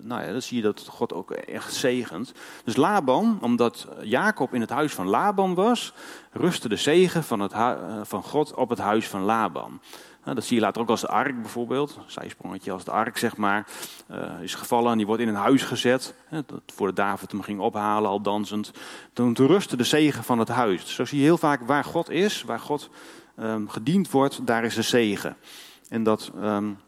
Nou 0.00 0.22
ja, 0.22 0.32
dan 0.32 0.42
zie 0.42 0.56
je 0.56 0.62
dat 0.62 0.86
God 0.90 1.12
ook 1.12 1.30
echt 1.30 1.74
zegent. 1.74 2.32
Dus 2.64 2.76
Laban, 2.76 3.38
omdat 3.40 3.88
Jacob 4.02 4.54
in 4.54 4.60
het 4.60 4.70
huis 4.70 4.92
van 4.92 5.08
Laban 5.08 5.54
was, 5.54 5.92
rustte 6.32 6.68
de 6.68 6.76
zegen 6.76 7.24
van, 7.24 7.40
het, 7.40 7.52
eh, 7.52 8.00
van 8.02 8.22
God 8.22 8.54
op 8.54 8.68
het 8.68 8.78
huis 8.78 9.08
van 9.08 9.22
Laban. 9.22 9.80
Nou, 10.24 10.34
dat 10.34 10.44
zie 10.44 10.56
je 10.56 10.62
later 10.62 10.82
ook 10.82 10.88
als 10.88 11.00
de 11.00 11.08
ark 11.08 11.40
bijvoorbeeld. 11.40 11.96
Een 11.96 12.02
zijsprongetje 12.06 12.72
als 12.72 12.84
de 12.84 12.90
ark, 12.90 13.18
zeg 13.18 13.36
maar. 13.36 13.66
Uh, 14.10 14.42
is 14.42 14.54
gevallen 14.54 14.90
en 14.90 14.96
die 14.96 15.06
wordt 15.06 15.22
in 15.22 15.28
een 15.28 15.34
huis 15.34 15.62
gezet. 15.62 16.14
Hè, 16.26 16.40
dat 16.46 16.62
voor 16.66 16.94
David 16.94 17.30
hem 17.30 17.42
ging 17.42 17.60
ophalen, 17.60 18.10
al 18.10 18.20
dansend. 18.20 18.70
Toen 19.12 19.36
rustte 19.36 19.76
de 19.76 19.84
zegen 19.84 20.24
van 20.24 20.38
het 20.38 20.48
huis. 20.48 20.94
Zo 20.94 21.04
zie 21.04 21.18
je 21.18 21.24
heel 21.24 21.38
vaak 21.38 21.62
waar 21.62 21.84
God 21.84 22.10
is, 22.10 22.42
waar 22.42 22.60
God 22.60 22.90
um, 23.38 23.68
gediend 23.68 24.10
wordt, 24.10 24.46
daar 24.46 24.64
is 24.64 24.74
de 24.74 24.82
zegen. 24.82 25.36
En 25.88 26.02
dat, 26.02 26.30
um, 26.42 26.78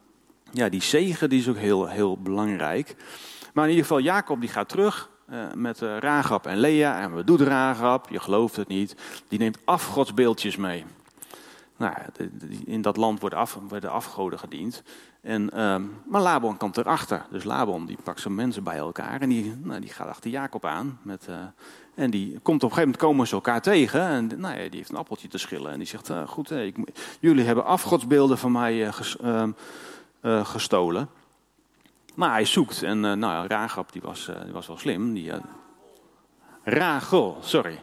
ja, 0.53 0.69
die 0.69 0.83
zegen 0.83 1.29
die 1.29 1.39
is 1.39 1.49
ook 1.49 1.57
heel, 1.57 1.89
heel 1.89 2.19
belangrijk. 2.19 2.97
Maar 3.55 3.65
in 3.65 3.71
ieder 3.71 3.87
geval, 3.87 4.03
Jacob 4.03 4.41
die 4.41 4.49
gaat 4.49 4.69
terug 4.69 5.11
uh, 5.31 5.53
met 5.55 5.81
uh, 5.81 5.99
Ragab 5.99 6.47
en 6.47 6.59
Lea. 6.59 7.01
En 7.01 7.13
wat 7.13 7.27
doet 7.27 7.41
Ragab? 7.41 8.09
Je 8.09 8.21
gelooft 8.21 8.57
het 8.57 8.69
niet. 8.69 8.97
Die 9.29 9.39
neemt 9.39 9.59
afgodsbeeldjes 9.65 10.57
mee. 10.57 10.85
Nou, 11.77 11.95
in 12.65 12.83
dat 12.83 12.97
land 12.97 13.21
worden, 13.21 13.39
af, 13.39 13.59
worden 13.69 13.91
afgoden 13.91 14.39
gediend. 14.39 14.83
En, 15.21 15.63
um, 15.63 15.91
maar 16.09 16.21
Laban 16.21 16.57
komt 16.57 16.77
erachter. 16.77 17.27
Dus 17.31 17.45
Laban 17.45 17.87
die 17.87 17.99
pakt 18.03 18.21
zijn 18.21 18.35
mensen 18.35 18.65
bij 18.65 18.77
elkaar 18.77 19.21
en 19.21 19.29
die, 19.29 19.57
nou, 19.63 19.81
die 19.81 19.91
gaat 19.91 20.09
achter 20.09 20.31
Jacob 20.31 20.65
aan. 20.65 20.99
Met, 21.03 21.27
uh, 21.31 21.37
en 21.95 22.11
die 22.11 22.31
komt 22.31 22.63
op 22.63 22.71
een 22.71 22.77
gegeven 22.77 22.81
moment 22.83 22.97
komen 22.97 23.27
ze 23.27 23.35
elkaar 23.35 23.63
tegen. 23.63 24.01
En 24.01 24.27
nou 24.27 24.55
ja, 24.55 24.69
die 24.69 24.77
heeft 24.77 24.91
een 24.91 24.97
appeltje 24.97 25.29
te 25.29 25.39
schillen. 25.39 25.73
En 25.73 25.79
die 25.79 25.89
zegt, 25.89 26.11
goed, 26.27 26.51
ik, 26.51 26.77
jullie 27.21 27.45
hebben 27.45 27.65
afgodsbeelden 27.65 28.39
van 28.39 28.53
mij 28.53 28.93
uh, 30.23 30.39
ges, 30.39 30.49
gestolen. 30.49 31.09
Maar 32.15 32.31
hij 32.31 32.45
zoekt. 32.45 32.83
En 32.83 33.01
nou, 33.01 33.47
Ragab 33.47 33.93
die 33.93 34.03
was, 34.03 34.31
die 34.45 34.53
was 34.53 34.67
wel 34.67 34.79
slim. 34.79 35.15
Die, 35.15 35.33
Rachel, 36.65 37.39
sorry. 37.41 37.83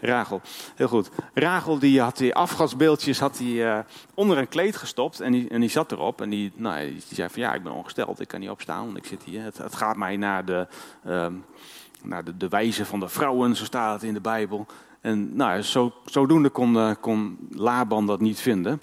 Rachel, 0.00 0.40
heel 0.74 0.88
goed. 0.88 1.10
Rachel 1.34 1.78
die 1.78 2.00
had 2.00 2.16
die 2.16 2.34
afgasbeeldjes 2.34 3.18
had 3.18 3.36
die, 3.36 3.54
uh, 3.54 3.78
onder 4.14 4.38
een 4.38 4.48
kleed 4.48 4.76
gestopt 4.76 5.20
en 5.20 5.32
die, 5.32 5.48
en 5.48 5.60
die 5.60 5.70
zat 5.70 5.92
erop. 5.92 6.20
En 6.20 6.28
die, 6.28 6.52
nou, 6.54 6.90
die 6.90 7.02
zei 7.12 7.28
van 7.28 7.42
ja, 7.42 7.54
ik 7.54 7.62
ben 7.62 7.72
ongesteld, 7.72 8.20
ik 8.20 8.28
kan 8.28 8.40
niet 8.40 8.50
opstaan, 8.50 8.84
want 8.84 8.96
ik 8.96 9.06
zit 9.06 9.22
hier. 9.22 9.42
Het, 9.42 9.58
het 9.58 9.74
gaat 9.74 9.96
mij 9.96 10.16
naar, 10.16 10.44
de, 10.44 10.66
uh, 11.06 11.26
naar 12.02 12.24
de, 12.24 12.36
de 12.36 12.48
wijze 12.48 12.84
van 12.84 13.00
de 13.00 13.08
vrouwen, 13.08 13.56
zo 13.56 13.64
staat 13.64 13.92
het 13.92 14.02
in 14.02 14.14
de 14.14 14.20
Bijbel. 14.20 14.66
En 15.00 15.36
nou, 15.36 15.62
zo, 15.62 15.92
zodoende 16.04 16.48
kon, 16.48 16.74
uh, 16.74 16.90
kon 17.00 17.48
Laban 17.50 18.06
dat 18.06 18.20
niet 18.20 18.40
vinden. 18.40 18.82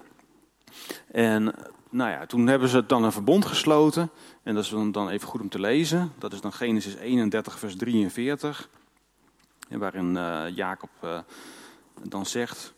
En 1.12 1.56
nou 1.96 2.10
ja, 2.10 2.25
toen 2.25 2.48
hebben 2.48 2.70
ze 2.70 2.86
dan 2.86 3.04
een 3.04 3.12
verbond 3.12 3.46
gesloten. 3.46 4.10
En 4.44 4.56
dat 4.56 4.64
is 4.64 4.70
dan 4.92 5.10
even 5.10 5.28
goed 5.28 5.42
om 5.42 5.50
te 5.50 5.60
lezen. 5.60 6.14
Dat 6.18 6.34
is 6.34 6.42
dan 6.42 6.54
Genesis 6.54 6.96
31, 6.96 7.60
vers 7.60 7.75
43. 7.75 8.70
Waarin 9.70 10.16
uh, 10.16 10.44
Jacob 10.56 10.90
uh, 11.04 11.20
dan 12.04 12.25
zegt. 12.25 12.74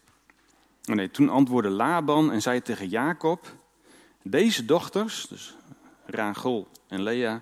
Oh 0.90 0.96
nee, 0.96 1.12
toen 1.12 1.30
antwoordde 1.30 1.70
Laban 1.70 2.32
en 2.32 2.42
zei 2.42 2.62
tegen 2.62 2.88
Jacob: 2.88 3.46
Deze 4.22 4.66
dochters, 4.66 5.28
dus 5.28 5.56
Rachel 6.06 6.68
en 6.88 7.04
Lea, 7.04 7.42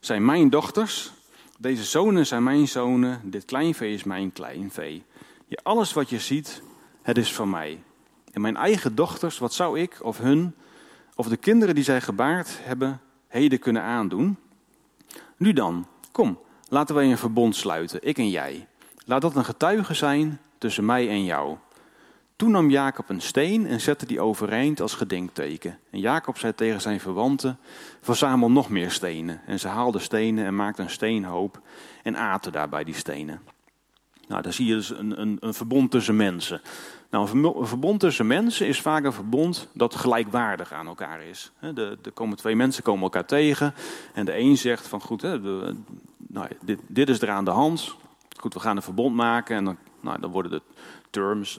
zijn 0.00 0.24
mijn 0.24 0.50
dochters. 0.50 1.12
Deze 1.58 1.84
zonen 1.84 2.26
zijn 2.26 2.42
mijn 2.42 2.68
zonen. 2.68 3.20
Dit 3.24 3.44
kleinvee 3.44 3.94
is 3.94 4.04
mijn 4.04 4.32
kleinvee. 4.32 5.04
Ja, 5.46 5.60
alles 5.62 5.92
wat 5.92 6.10
je 6.10 6.18
ziet, 6.18 6.62
het 7.02 7.18
is 7.18 7.34
van 7.34 7.50
mij. 7.50 7.82
En 8.32 8.40
mijn 8.40 8.56
eigen 8.56 8.94
dochters, 8.94 9.38
wat 9.38 9.54
zou 9.54 9.80
ik 9.80 9.98
of 10.02 10.18
hun, 10.18 10.54
of 11.16 11.28
de 11.28 11.36
kinderen 11.36 11.74
die 11.74 11.84
zij 11.84 12.00
gebaard 12.00 12.58
hebben, 12.62 13.00
heden 13.28 13.58
kunnen 13.58 13.82
aandoen? 13.82 14.36
Nu 15.36 15.52
dan, 15.52 15.86
kom, 16.12 16.38
laten 16.68 16.94
wij 16.94 17.10
een 17.10 17.18
verbond 17.18 17.56
sluiten, 17.56 17.98
ik 18.02 18.18
en 18.18 18.30
jij. 18.30 18.66
Laat 19.04 19.20
dat 19.20 19.36
een 19.36 19.44
getuige 19.44 19.94
zijn 19.94 20.40
tussen 20.58 20.84
mij 20.84 21.08
en 21.08 21.24
jou. 21.24 21.56
Toen 22.36 22.50
nam 22.50 22.70
Jacob 22.70 23.08
een 23.08 23.20
steen 23.20 23.66
en 23.66 23.80
zette 23.80 24.06
die 24.06 24.20
overeind 24.20 24.80
als 24.80 24.94
gedenkteken. 24.94 25.78
En 25.90 26.00
Jacob 26.00 26.38
zei 26.38 26.54
tegen 26.54 26.80
zijn 26.80 27.00
verwanten: 27.00 27.58
Verzamel 28.00 28.50
nog 28.50 28.68
meer 28.68 28.90
stenen. 28.90 29.40
En 29.46 29.58
ze 29.58 29.68
haalden 29.68 30.00
stenen 30.00 30.44
en 30.44 30.56
maakten 30.56 30.84
een 30.84 30.90
steenhoop 30.90 31.60
en 32.02 32.16
aten 32.16 32.52
daarbij 32.52 32.84
die 32.84 32.94
stenen. 32.94 33.40
Nou, 34.26 34.42
dan 34.42 34.52
zie 34.52 34.66
je 34.66 34.74
dus 34.74 34.90
een, 34.90 35.20
een, 35.20 35.36
een 35.40 35.54
verbond 35.54 35.90
tussen 35.90 36.16
mensen. 36.16 36.60
Nou, 37.10 37.44
een 37.44 37.66
verbond 37.66 38.00
tussen 38.00 38.26
mensen 38.26 38.66
is 38.66 38.80
vaak 38.80 39.04
een 39.04 39.12
verbond 39.12 39.68
dat 39.72 39.94
gelijkwaardig 39.94 40.72
aan 40.72 40.86
elkaar 40.86 41.22
is. 41.22 41.50
Er 41.60 42.12
komen 42.14 42.36
twee 42.36 42.56
mensen 42.56 42.82
komen 42.82 43.02
elkaar 43.02 43.26
tegen 43.26 43.74
en 44.14 44.24
de 44.24 44.38
een 44.38 44.56
zegt 44.56 44.88
van 44.88 45.00
goed, 45.00 45.22
nou, 46.16 46.48
dit, 46.62 46.80
dit 46.86 47.08
is 47.08 47.22
er 47.22 47.30
aan 47.30 47.44
de 47.44 47.50
hand. 47.50 47.94
Goed, 48.36 48.54
we 48.54 48.60
gaan 48.60 48.76
een 48.76 48.82
verbond 48.82 49.16
maken 49.16 49.56
en 49.56 49.64
dan, 49.64 49.76
nou, 50.00 50.20
dan 50.20 50.30
worden 50.30 50.50
de 50.50 50.62
terms, 51.16 51.58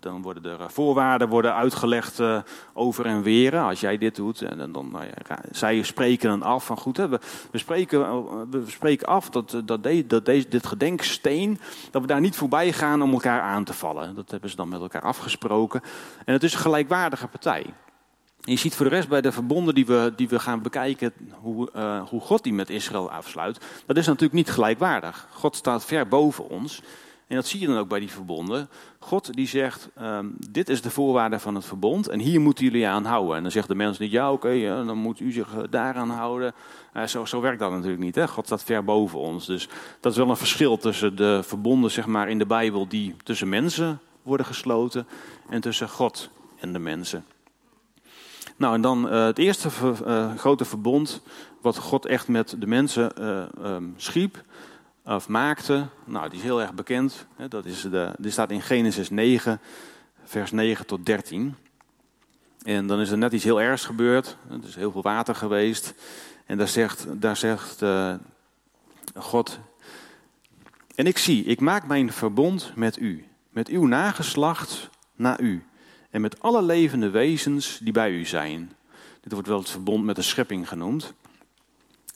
dan 0.00 0.22
worden 0.22 0.44
er 0.44 0.60
eh, 0.60 0.68
voorwaarden 0.68 1.28
worden 1.28 1.54
uitgelegd 1.54 2.18
uh, 2.18 2.38
over 2.72 3.06
en 3.06 3.22
weer. 3.22 3.58
Als 3.58 3.80
jij 3.80 3.98
dit 3.98 4.16
doet, 4.16 4.42
en 4.42 4.72
dan, 4.72 4.90
nou 4.90 5.04
ja, 5.04 5.38
zij 5.50 5.82
spreken 5.82 6.28
dan 6.28 6.42
af 6.42 6.66
van 6.66 6.76
goed, 6.76 6.96
hè, 6.96 7.08
we, 7.08 7.18
spreken, 7.52 8.04
eh, 8.04 8.18
we 8.50 8.62
spreken 8.66 9.06
af 9.06 9.30
dat, 9.30 9.62
dat, 9.64 9.82
de, 9.82 10.06
dat 10.06 10.24
deze, 10.24 10.48
dit 10.48 10.66
gedenksteen, 10.66 11.60
dat 11.90 12.02
we 12.02 12.08
daar 12.08 12.20
niet 12.20 12.36
voorbij 12.36 12.72
gaan 12.72 13.02
om 13.02 13.12
elkaar 13.12 13.40
aan 13.40 13.64
te 13.64 13.72
vallen. 13.72 14.14
Dat 14.14 14.30
hebben 14.30 14.50
ze 14.50 14.56
dan 14.56 14.68
met 14.68 14.80
elkaar 14.80 15.02
afgesproken. 15.02 15.82
En 16.24 16.32
het 16.32 16.42
is 16.42 16.52
een 16.52 16.60
gelijkwaardige 16.60 17.28
partij. 17.28 17.66
je 18.40 18.56
ziet 18.56 18.74
voor 18.74 18.88
de 18.88 18.94
rest 18.94 19.08
bij 19.08 19.20
de 19.20 19.32
verbonden 19.32 19.74
die 19.74 19.86
we, 19.86 20.12
die 20.16 20.28
we 20.28 20.38
gaan 20.38 20.62
bekijken, 20.62 21.12
hoe, 21.40 21.70
hoe 22.08 22.20
God 22.20 22.42
die 22.42 22.52
met 22.52 22.70
Israël 22.70 23.10
afsluit, 23.10 23.60
dat 23.86 23.96
is 23.96 24.06
natuurlijk 24.06 24.34
niet 24.34 24.50
gelijkwaardig. 24.50 25.26
God 25.32 25.56
staat 25.56 25.84
ver 25.84 26.08
boven 26.08 26.48
ons. 26.48 26.82
En 27.30 27.36
dat 27.36 27.46
zie 27.46 27.60
je 27.60 27.66
dan 27.66 27.76
ook 27.76 27.88
bij 27.88 28.00
die 28.00 28.10
verbonden. 28.10 28.68
God 28.98 29.34
die 29.34 29.46
zegt, 29.46 29.88
ehm, 29.96 30.26
dit 30.50 30.68
is 30.68 30.82
de 30.82 30.90
voorwaarde 30.90 31.38
van 31.38 31.54
het 31.54 31.64
verbond 31.64 32.08
en 32.08 32.18
hier 32.18 32.40
moeten 32.40 32.64
jullie 32.64 32.86
aan 32.86 33.04
houden. 33.04 33.36
En 33.36 33.42
dan 33.42 33.50
zegt 33.50 33.68
de 33.68 33.74
mens 33.74 33.98
niet, 33.98 34.10
ja 34.10 34.32
oké, 34.32 34.84
dan 34.86 34.98
moet 34.98 35.20
u 35.20 35.32
zich 35.32 35.54
eh, 35.54 35.62
daaraan 35.70 36.10
houden. 36.10 36.54
Uh, 36.94 37.06
zo, 37.06 37.24
zo 37.24 37.40
werkt 37.40 37.58
dat 37.58 37.70
natuurlijk 37.70 38.02
niet. 38.02 38.14
Hè? 38.14 38.28
God 38.28 38.46
staat 38.46 38.64
ver 38.64 38.84
boven 38.84 39.18
ons. 39.18 39.46
Dus 39.46 39.68
dat 40.00 40.12
is 40.12 40.18
wel 40.18 40.30
een 40.30 40.36
verschil 40.36 40.76
tussen 40.76 41.16
de 41.16 41.40
verbonden 41.42 41.90
zeg 41.90 42.06
maar, 42.06 42.28
in 42.28 42.38
de 42.38 42.46
Bijbel 42.46 42.88
die 42.88 43.14
tussen 43.22 43.48
mensen 43.48 44.00
worden 44.22 44.46
gesloten 44.46 45.06
en 45.48 45.60
tussen 45.60 45.88
God 45.88 46.30
en 46.60 46.72
de 46.72 46.78
mensen. 46.78 47.24
Nou, 48.56 48.74
en 48.74 48.80
dan 48.80 49.04
het 49.10 49.38
eerste 49.38 49.68
grote 50.36 50.64
verbond 50.64 51.22
wat 51.60 51.76
God 51.76 52.06
echt 52.06 52.28
met 52.28 52.54
de 52.58 52.66
mensen 52.66 53.26
um, 53.66 53.94
schiep, 53.96 54.42
of 55.04 55.28
maakte, 55.28 55.86
nou 56.04 56.28
die 56.28 56.38
is 56.38 56.44
heel 56.44 56.60
erg 56.60 56.74
bekend. 56.74 57.26
Dat 57.48 57.64
is 57.64 57.80
de, 57.80 58.14
die 58.18 58.30
staat 58.30 58.50
in 58.50 58.62
Genesis 58.62 59.10
9, 59.10 59.60
vers 60.24 60.50
9 60.50 60.86
tot 60.86 61.06
13. 61.06 61.54
En 62.62 62.86
dan 62.86 63.00
is 63.00 63.10
er 63.10 63.18
net 63.18 63.32
iets 63.32 63.44
heel 63.44 63.60
ergs 63.60 63.84
gebeurd. 63.84 64.36
Er 64.50 64.68
is 64.68 64.74
heel 64.74 64.92
veel 64.92 65.02
water 65.02 65.34
geweest. 65.34 65.94
En 66.46 66.58
daar 66.58 66.68
zegt, 66.68 67.06
daar 67.20 67.36
zegt 67.36 67.82
uh, 67.82 68.14
God, 69.14 69.60
en 71.00 71.06
ik 71.06 71.18
zie, 71.18 71.44
ik 71.44 71.60
maak 71.60 71.86
mijn 71.86 72.12
verbond 72.12 72.72
met 72.74 72.98
u, 72.98 73.24
met 73.50 73.68
uw 73.68 73.86
nageslacht 73.86 74.90
na 75.16 75.38
u, 75.38 75.64
en 76.10 76.20
met 76.20 76.42
alle 76.42 76.62
levende 76.62 77.10
wezens 77.10 77.78
die 77.82 77.92
bij 77.92 78.10
u 78.10 78.24
zijn. 78.24 78.72
Dit 79.20 79.32
wordt 79.32 79.48
wel 79.48 79.58
het 79.58 79.70
verbond 79.70 80.04
met 80.04 80.16
de 80.16 80.22
schepping 80.22 80.68
genoemd. 80.68 81.14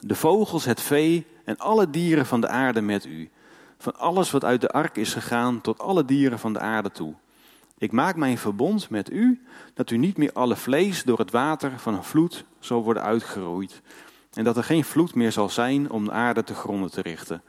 De 0.01 0.15
vogels, 0.15 0.65
het 0.65 0.81
vee 0.81 1.27
en 1.45 1.59
alle 1.59 1.91
dieren 1.91 2.27
van 2.27 2.41
de 2.41 2.49
aarde 2.49 2.81
met 2.81 3.05
u. 3.07 3.31
Van 3.79 3.97
alles 3.97 4.31
wat 4.31 4.45
uit 4.45 4.61
de 4.61 4.69
ark 4.71 4.97
is 4.97 5.13
gegaan 5.13 5.61
tot 5.61 5.79
alle 5.79 6.05
dieren 6.05 6.39
van 6.39 6.53
de 6.53 6.59
aarde 6.59 6.91
toe. 6.91 7.15
Ik 7.79 7.93
maak 7.93 8.17
mijn 8.17 8.39
verbond 8.39 8.91
met 8.91 9.13
u, 9.13 9.45
dat 9.75 9.91
u 9.91 9.97
niet 9.97 10.17
meer 10.17 10.33
alle 10.33 10.57
vlees 10.57 11.03
door 11.03 11.19
het 11.19 11.31
water 11.31 11.79
van 11.79 11.95
een 11.95 12.05
vloed 12.05 12.45
zal 12.59 12.83
worden 12.83 13.03
uitgeroeid. 13.03 13.83
En 14.33 14.45
dat 14.45 14.57
er 14.57 14.65
geen 14.65 14.85
vloed 14.85 15.15
meer 15.15 15.33
zal 15.33 15.49
zijn 15.49 15.91
om 15.91 16.05
de 16.05 16.13
aarde 16.13 16.45
te 16.45 16.55
gronden 16.55 16.91
te 16.91 17.01
richten. 17.01 17.43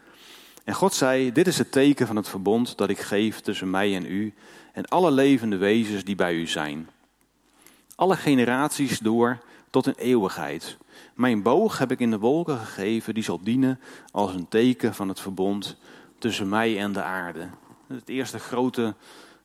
En 0.64 0.74
God 0.74 0.94
zei, 0.94 1.32
dit 1.32 1.46
is 1.46 1.58
het 1.58 1.72
teken 1.72 2.06
van 2.06 2.16
het 2.16 2.28
verbond 2.28 2.76
dat 2.76 2.88
ik 2.88 2.98
geef 2.98 3.40
tussen 3.40 3.70
mij 3.70 3.94
en 3.94 4.06
u 4.06 4.34
en 4.72 4.84
alle 4.84 5.10
levende 5.10 5.56
wezens 5.56 6.04
die 6.04 6.14
bij 6.14 6.34
u 6.34 6.46
zijn. 6.46 6.88
Alle 7.94 8.16
generaties 8.16 8.98
door 8.98 9.38
tot 9.70 9.86
een 9.86 9.94
eeuwigheid. 9.96 10.76
Mijn 11.16 11.42
boog 11.42 11.78
heb 11.78 11.90
ik 11.90 12.00
in 12.00 12.10
de 12.10 12.18
wolken 12.18 12.58
gegeven, 12.58 13.14
die 13.14 13.22
zal 13.22 13.40
dienen 13.42 13.80
als 14.12 14.34
een 14.34 14.48
teken 14.48 14.94
van 14.94 15.08
het 15.08 15.20
verbond 15.20 15.76
tussen 16.18 16.48
mij 16.48 16.78
en 16.78 16.92
de 16.92 17.02
aarde. 17.02 17.48
Het 17.86 18.08
eerste 18.08 18.38
grote 18.38 18.94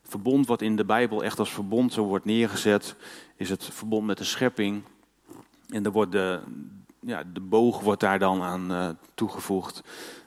verbond 0.04 0.48
wat 0.48 0.62
in 0.62 0.76
de 0.76 0.86
Bijbel 0.86 1.24
echt 1.24 1.40
als 1.40 1.54
verbond 1.54 1.94
zo 1.94 2.04
wordt 2.04 2.26
neergezet, 2.26 2.96
is 3.36 3.50
het 3.50 3.66
verbond 3.66 4.06
met 4.06 4.18
de 4.18 4.24
schepping. 4.24 4.84
En 5.70 5.86
er 5.86 5.92
wordt 5.92 6.12
de, 6.12 6.40
ja, 7.06 7.24
de 7.34 7.40
boog 7.40 7.80
wordt 7.80 8.02
daar 8.02 8.20
dan 8.20 8.42
aan 8.42 8.72
uh, 8.72 8.90
toegevoegd 9.14 9.82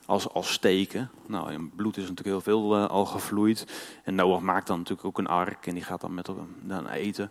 als, 0.06 0.28
als 0.28 0.58
teken. 0.58 1.10
Nou, 1.26 1.52
in 1.52 1.70
bloed 1.70 1.96
is 1.96 2.08
natuurlijk 2.08 2.28
heel 2.28 2.40
veel 2.40 2.76
uh, 2.76 2.86
al 2.86 3.04
gevloeid. 3.04 3.66
En 4.04 4.14
Noach 4.14 4.40
maakt 4.40 4.66
dan 4.66 4.78
natuurlijk 4.78 5.06
ook 5.06 5.18
een 5.18 5.26
ark 5.26 5.66
en 5.66 5.74
die 5.74 5.82
gaat 5.82 6.00
dan 6.00 6.14
met 6.14 6.30
dan 6.62 6.88
eten. 6.88 7.30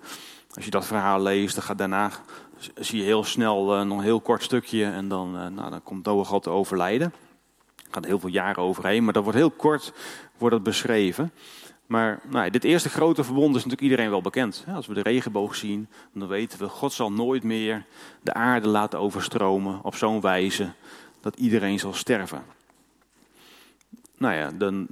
Als 0.54 0.66
je 0.66 0.72
dat 0.72 0.86
verhaal 0.86 1.22
leest, 1.22 1.56
dan 1.56 1.64
gaat 1.64 1.78
daarna 1.78 2.12
zie 2.76 3.00
je 3.00 3.06
heel 3.06 3.24
snel 3.24 3.86
nog 3.86 3.98
een 3.98 4.04
heel 4.04 4.22
kort 4.22 4.44
stukje 4.44 4.86
en 4.86 5.08
dan, 5.08 5.32
nou, 5.32 5.70
dan 5.70 5.84
komt 5.84 6.06
Noach 6.06 6.32
al 6.32 6.40
te 6.40 6.50
overlijden. 6.50 7.14
Er 7.76 7.92
gaan 7.92 8.06
heel 8.06 8.20
veel 8.20 8.30
jaren 8.30 8.64
overheen, 8.64 9.04
maar 9.04 9.14
dat 9.14 9.24
wordt 9.24 9.38
heel 9.38 9.52
kort 9.52 9.94
wordt 10.38 10.64
beschreven. 10.64 11.32
Maar 11.86 12.20
nou, 12.30 12.50
dit 12.50 12.64
eerste 12.64 12.90
grote 12.90 13.24
verbond 13.24 13.50
is 13.50 13.64
natuurlijk 13.64 13.82
iedereen 13.82 14.10
wel 14.10 14.22
bekend. 14.22 14.66
Als 14.76 14.88
we 14.88 14.94
de 14.94 15.02
regenboog 15.02 15.56
zien, 15.56 15.88
dan 16.14 16.28
weten 16.28 16.60
we, 16.60 16.68
God 16.68 16.94
zal 16.94 17.12
nooit 17.12 17.44
meer 17.44 17.86
de 18.22 18.34
aarde 18.34 18.68
laten 18.68 19.00
overstromen 19.00 19.80
op 19.84 19.96
zo'n 19.96 20.22
wijze 20.22 20.72
dat 21.22 21.36
iedereen 21.36 21.80
zal 21.80 21.94
sterven. 21.94 22.44
Nou 24.18 24.36
ja, 24.36 24.52
dan 24.52 24.88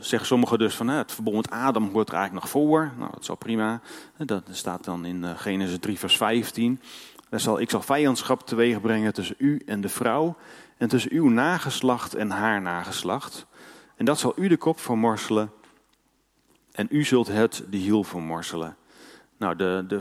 zeggen 0.00 0.26
sommigen 0.28 0.58
dus 0.58 0.74
van 0.74 0.88
het 0.88 1.12
verbond 1.12 1.36
met 1.36 1.50
Adam 1.50 1.90
wordt 1.90 2.08
er 2.08 2.14
eigenlijk 2.16 2.44
nog 2.44 2.52
voor. 2.52 2.92
Nou, 2.98 3.10
dat 3.10 3.22
is 3.22 3.30
al 3.30 3.36
prima. 3.36 3.80
Dat 4.16 4.42
staat 4.50 4.84
dan 4.84 5.04
in 5.04 5.24
eh, 5.24 5.30
Genesis 5.36 5.78
3, 5.78 5.98
vers 5.98 6.16
15. 6.16 6.80
Daar 7.28 7.40
zal, 7.40 7.60
ik 7.60 7.70
zal 7.70 7.82
vijandschap 7.82 8.46
teweeg 8.46 8.80
brengen 8.80 9.14
tussen 9.14 9.36
u 9.38 9.62
en 9.66 9.80
de 9.80 9.88
vrouw. 9.88 10.36
En 10.76 10.88
tussen 10.88 11.12
uw 11.12 11.28
nageslacht 11.28 12.14
en 12.14 12.30
haar 12.30 12.62
nageslacht. 12.62 13.46
En 13.96 14.04
dat 14.04 14.18
zal 14.18 14.32
u 14.36 14.48
de 14.48 14.56
kop 14.56 14.80
vermorselen. 14.80 15.50
En 16.78 16.86
u 16.90 17.04
zult 17.04 17.28
het 17.28 17.64
de 17.70 17.76
hiel 17.76 18.04
vermorselen. 18.04 18.76
Nou, 19.36 19.56
de, 19.56 19.84
de, 19.88 19.98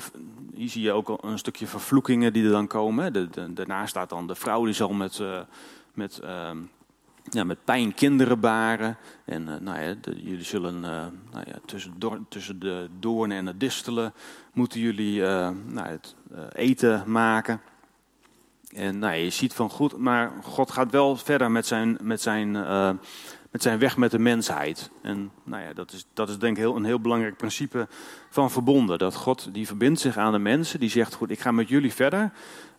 hier 0.53 0.69
zie 0.69 0.81
je 0.81 0.91
ook 0.91 1.24
een 1.24 1.38
stukje 1.38 1.67
vervloekingen 1.67 2.34
die 2.34 2.43
er 2.43 2.51
dan 2.51 2.67
komen. 2.67 3.13
De, 3.13 3.53
daarna 3.53 3.86
staat 3.86 4.10
dan 4.10 4.27
de 4.27 4.36
vrouw 4.36 4.65
die 4.65 4.74
zal 4.74 4.93
met, 4.93 5.19
uh, 5.19 5.39
met 5.93 6.19
uh, 6.24 6.50
ja, 7.29 7.43
met 7.43 7.63
pijn 7.63 7.93
kinderen 7.93 8.39
baren. 8.39 8.98
En 9.25 9.48
uh, 9.48 9.55
nou 9.60 9.98
jullie 10.01 10.43
zullen 10.43 10.75
uh, 10.75 10.81
nou 11.31 11.43
ja, 11.46 11.60
tussen, 11.65 11.93
do 11.98 12.25
tussen 12.29 12.60
de 12.60 12.89
doornen 13.00 13.38
en 13.38 13.46
de 13.46 13.57
distelen 13.57 14.13
moeten 14.53 14.79
jullie 14.79 15.22
nou, 15.22 15.88
het 15.88 16.15
eten 16.51 17.12
maken. 17.12 17.62
En 18.75 19.00
nou 19.00 19.15
je 19.15 19.29
ziet 19.29 19.53
van 19.53 19.69
goed, 19.69 19.98
maar 19.98 20.31
God 20.43 20.72
gaat 20.72 20.91
wel 20.91 21.15
verder 21.15 21.51
met 21.51 21.65
zijn, 21.65 21.98
met 22.01 22.22
zijn, 22.22 22.55
met 23.57 23.65
zijn 23.65 23.79
weg 23.79 23.97
met 23.97 24.11
de 24.11 24.19
mensheid. 24.19 24.89
En 25.01 25.31
nou 25.43 25.63
ja, 25.63 25.73
dat 25.73 25.91
is, 25.91 26.05
dat 26.13 26.29
is 26.29 26.37
denk 26.37 26.57
ik 26.57 26.63
heel, 26.63 26.75
een 26.75 26.83
heel 26.83 26.99
belangrijk 26.99 27.37
principe 27.37 27.87
van 28.29 28.51
verbonden. 28.51 28.97
Dat 28.97 29.15
God 29.15 29.53
die 29.53 29.67
verbindt 29.67 29.99
zich 29.99 30.17
aan 30.17 30.31
de 30.31 30.39
mensen, 30.39 30.79
die 30.79 30.89
zegt 30.89 31.13
goed, 31.13 31.29
ik 31.31 31.39
ga 31.39 31.51
met 31.51 31.67
jullie 31.67 31.93
verder. 31.93 32.31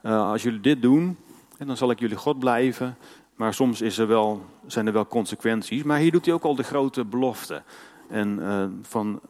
als 0.02 0.42
jullie 0.42 0.61
dit 0.61 0.82
doen, 0.82 1.16
en 1.56 1.66
dan 1.66 1.76
zal 1.76 1.90
ik 1.90 1.99
jullie 1.99 2.16
God 2.16 2.38
blijven. 2.38 2.97
Maar 3.35 3.54
soms 3.54 3.80
is 3.80 3.99
er 3.99 4.06
wel, 4.06 4.44
zijn 4.66 4.87
er 4.87 4.92
wel 4.92 5.06
consequenties. 5.06 5.82
Maar 5.82 5.99
hier 5.99 6.12
doet 6.12 6.25
hij 6.25 6.35
ook 6.35 6.44
al 6.44 6.54
de 6.54 6.62
grote 6.62 7.04
belofte. 7.04 7.62
En 8.08 8.38
uh, 8.38 8.64
van, 8.82 9.20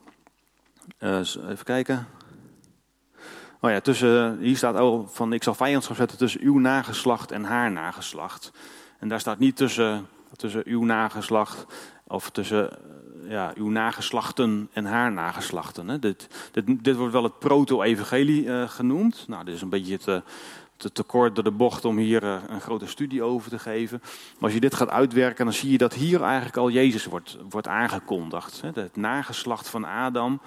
uh, 1.01 1.19
even 1.19 1.65
kijken. 1.65 2.07
Oh 3.61 3.71
ja, 3.71 3.81
tussen, 3.81 4.39
hier 4.39 4.57
staat 4.57 4.77
ook 4.77 5.09
van 5.09 5.33
ik 5.33 5.43
zal 5.43 5.55
vijandschap 5.55 5.97
zetten 5.97 6.19
tussen 6.19 6.41
uw 6.41 6.59
nageslacht 6.59 7.33
en 7.33 7.45
haar 7.45 7.71
nageslacht. 7.71 8.53
En 8.99 9.09
daar 9.09 9.21
staat 9.21 9.39
niet 9.39 9.57
tussen, 9.57 10.07
tussen 10.37 10.63
uw 10.65 10.85
nageslacht 10.85 11.67
of 12.07 12.31
tussen 12.31 12.71
ja, 13.29 13.53
uw 13.55 13.69
nageslachten 13.69 14.69
en 14.73 14.85
haar 14.85 15.13
nageslachten. 15.13 16.01
Dit, 16.01 16.29
dit, 16.53 16.85
dit 16.85 16.97
wordt 16.97 17.13
wel 17.13 17.23
het 17.23 17.39
proto-evangelie 17.39 18.45
uh, 18.45 18.69
genoemd. 18.69 19.25
Nou, 19.29 19.45
dit 19.45 19.55
is 19.55 19.63
een 19.63 19.69
beetje 19.69 19.99
te, 19.99 20.23
te 20.93 21.03
kort 21.03 21.35
door 21.35 21.45
de 21.45 21.51
bocht 21.51 21.85
om 21.85 21.97
hier 21.97 22.23
uh, 22.23 22.37
een 22.49 22.61
grote 22.61 22.87
studie 22.87 23.23
over 23.23 23.51
te 23.51 23.59
geven. 23.59 23.99
Maar 24.03 24.43
als 24.43 24.53
je 24.53 24.61
dit 24.61 24.75
gaat 24.75 24.91
uitwerken, 24.91 25.45
dan 25.45 25.55
zie 25.55 25.71
je 25.71 25.79
dat 25.79 25.95
hier 25.95 26.23
eigenlijk 26.23 26.57
al 26.57 26.71
Jezus 26.71 27.05
wordt, 27.05 27.39
wordt 27.49 27.69
aangekondigd. 27.69 28.61
Hè. 28.61 28.71
Het 28.75 28.97
nageslacht 28.97 29.69
van 29.69 29.85
Adam. 29.85 30.41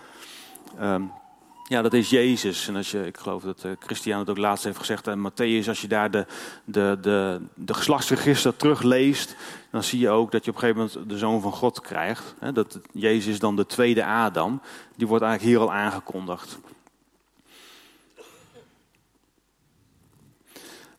Um, 0.81 1.11
ja, 1.71 1.81
dat 1.81 1.93
is 1.93 2.09
Jezus. 2.09 2.67
En 2.67 2.75
als 2.75 2.91
je, 2.91 3.05
ik 3.05 3.17
geloof 3.17 3.43
dat 3.43 3.63
uh, 3.65 3.71
Christian 3.79 4.19
het 4.19 4.29
ook 4.29 4.37
laatst 4.37 4.63
heeft 4.63 4.77
gezegd 4.77 5.07
aan 5.07 5.31
Matthäus, 5.31 5.67
als 5.67 5.81
je 5.81 5.87
daar 5.87 6.11
de, 6.11 6.25
de, 6.65 6.97
de, 7.01 7.41
de 7.53 7.73
geslachtsregister 7.73 8.55
terugleest, 8.55 9.35
dan 9.69 9.83
zie 9.83 9.99
je 9.99 10.09
ook 10.09 10.31
dat 10.31 10.45
je 10.45 10.51
op 10.51 10.55
een 10.55 10.61
gegeven 10.61 10.89
moment 10.95 11.09
de 11.09 11.17
Zoon 11.17 11.41
van 11.41 11.51
God 11.51 11.81
krijgt. 11.81 12.35
Dat 12.53 12.79
Jezus 12.91 13.39
dan 13.39 13.55
de 13.55 13.65
tweede 13.65 14.05
Adam, 14.05 14.61
die 14.95 15.07
wordt 15.07 15.23
eigenlijk 15.23 15.53
hier 15.53 15.67
al 15.67 15.73
aangekondigd. 15.73 16.59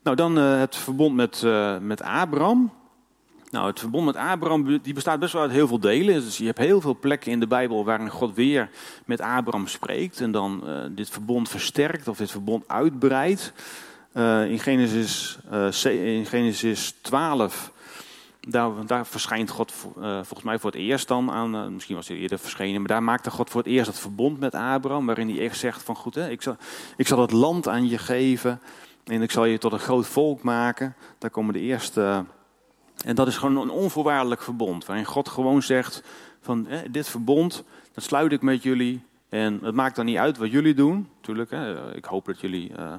Nou, 0.02 0.16
dan 0.16 0.38
uh, 0.38 0.58
het 0.58 0.76
verbond 0.76 1.14
met, 1.14 1.46
met 1.80 2.02
Abraham. 2.02 2.72
Nou, 3.52 3.66
het 3.66 3.78
verbond 3.78 4.04
met 4.04 4.16
Abraham 4.16 4.80
die 4.82 4.94
bestaat 4.94 5.18
best 5.18 5.32
wel 5.32 5.42
uit 5.42 5.50
heel 5.50 5.66
veel 5.66 5.80
delen. 5.80 6.14
Dus 6.14 6.38
je 6.38 6.44
hebt 6.44 6.58
heel 6.58 6.80
veel 6.80 6.96
plekken 7.00 7.32
in 7.32 7.40
de 7.40 7.46
Bijbel 7.46 7.84
waarin 7.84 8.10
God 8.10 8.34
weer 8.34 8.70
met 9.04 9.20
Abraham 9.20 9.66
spreekt 9.66 10.20
en 10.20 10.32
dan 10.32 10.62
uh, 10.66 10.76
dit 10.90 11.10
verbond 11.10 11.48
versterkt 11.48 12.08
of 12.08 12.16
dit 12.16 12.30
verbond 12.30 12.68
uitbreidt. 12.68 13.52
Uh, 14.14 14.50
in, 14.50 14.58
Genesis, 14.58 15.38
uh, 15.52 16.16
in 16.16 16.26
Genesis 16.26 16.94
12, 17.00 17.72
daar, 18.40 18.86
daar 18.86 19.06
verschijnt 19.06 19.50
God 19.50 19.72
volgens 20.02 20.42
mij 20.42 20.58
voor 20.58 20.70
het 20.70 20.80
eerst 20.80 21.08
dan 21.08 21.30
aan, 21.30 21.74
misschien 21.74 21.96
was 21.96 22.08
hij 22.08 22.16
eerder 22.16 22.38
verschenen, 22.38 22.80
maar 22.80 22.88
daar 22.88 23.02
maakte 23.02 23.30
God 23.30 23.50
voor 23.50 23.60
het 23.60 23.70
eerst 23.70 23.86
het 23.86 23.98
verbond 23.98 24.40
met 24.40 24.54
Abraham, 24.54 25.06
waarin 25.06 25.28
hij 25.28 25.44
echt 25.44 25.58
zegt 25.58 25.82
van 25.82 25.96
goed, 25.96 26.14
hè, 26.14 26.30
ik, 26.30 26.42
zal, 26.42 26.56
ik 26.96 27.06
zal 27.06 27.20
het 27.20 27.32
land 27.32 27.68
aan 27.68 27.88
je 27.88 27.98
geven 27.98 28.60
en 29.04 29.22
ik 29.22 29.30
zal 29.30 29.44
je 29.44 29.58
tot 29.58 29.72
een 29.72 29.78
groot 29.78 30.06
volk 30.06 30.42
maken. 30.42 30.94
Daar 31.18 31.30
komen 31.30 31.52
de 31.52 31.60
eerste 31.60 32.24
en 33.04 33.14
dat 33.14 33.26
is 33.26 33.36
gewoon 33.36 33.56
een 33.56 33.70
onvoorwaardelijk 33.70 34.42
verbond. 34.42 34.86
Waarin 34.86 35.04
God 35.04 35.28
gewoon 35.28 35.62
zegt: 35.62 36.02
van 36.40 36.66
dit 36.90 37.08
verbond, 37.08 37.64
dat 37.94 38.04
sluit 38.04 38.32
ik 38.32 38.42
met 38.42 38.62
jullie. 38.62 39.02
En 39.28 39.58
het 39.62 39.74
maakt 39.74 39.96
dan 39.96 40.04
niet 40.04 40.16
uit 40.16 40.38
wat 40.38 40.50
jullie 40.50 40.74
doen. 40.74 41.08
Natuurlijk, 41.16 41.50
hè, 41.50 41.94
ik 41.96 42.04
hoop 42.04 42.24
dat 42.24 42.40
jullie 42.40 42.70
uh, 42.70 42.92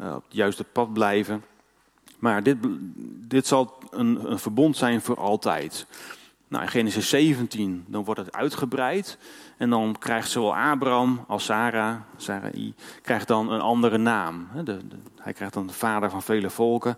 uh, 0.00 0.14
op 0.14 0.24
het 0.24 0.34
juiste 0.34 0.64
pad 0.64 0.92
blijven. 0.92 1.44
Maar 2.18 2.42
dit, 2.42 2.56
dit 3.28 3.46
zal 3.46 3.78
een, 3.90 4.30
een 4.30 4.38
verbond 4.38 4.76
zijn 4.76 5.00
voor 5.00 5.16
altijd. 5.16 5.86
Nou, 6.48 6.62
in 6.62 6.70
Genesis 6.70 7.08
17, 7.08 7.84
dan 7.86 8.04
wordt 8.04 8.20
het 8.20 8.32
uitgebreid. 8.32 9.18
En 9.56 9.70
dan 9.70 9.96
krijgt 9.98 10.30
zowel 10.30 10.56
Abraham 10.56 11.24
als 11.28 11.44
Sarah, 11.44 11.96
Sarai, 12.16 12.74
krijgt 13.02 13.28
dan 13.28 13.52
een 13.52 13.60
andere 13.60 13.98
naam. 13.98 14.48
De, 14.64 14.78
hij 15.20 15.32
krijgt 15.32 15.54
dan 15.54 15.66
de 15.66 15.72
vader 15.72 16.10
van 16.10 16.22
vele 16.22 16.50
volken. 16.50 16.96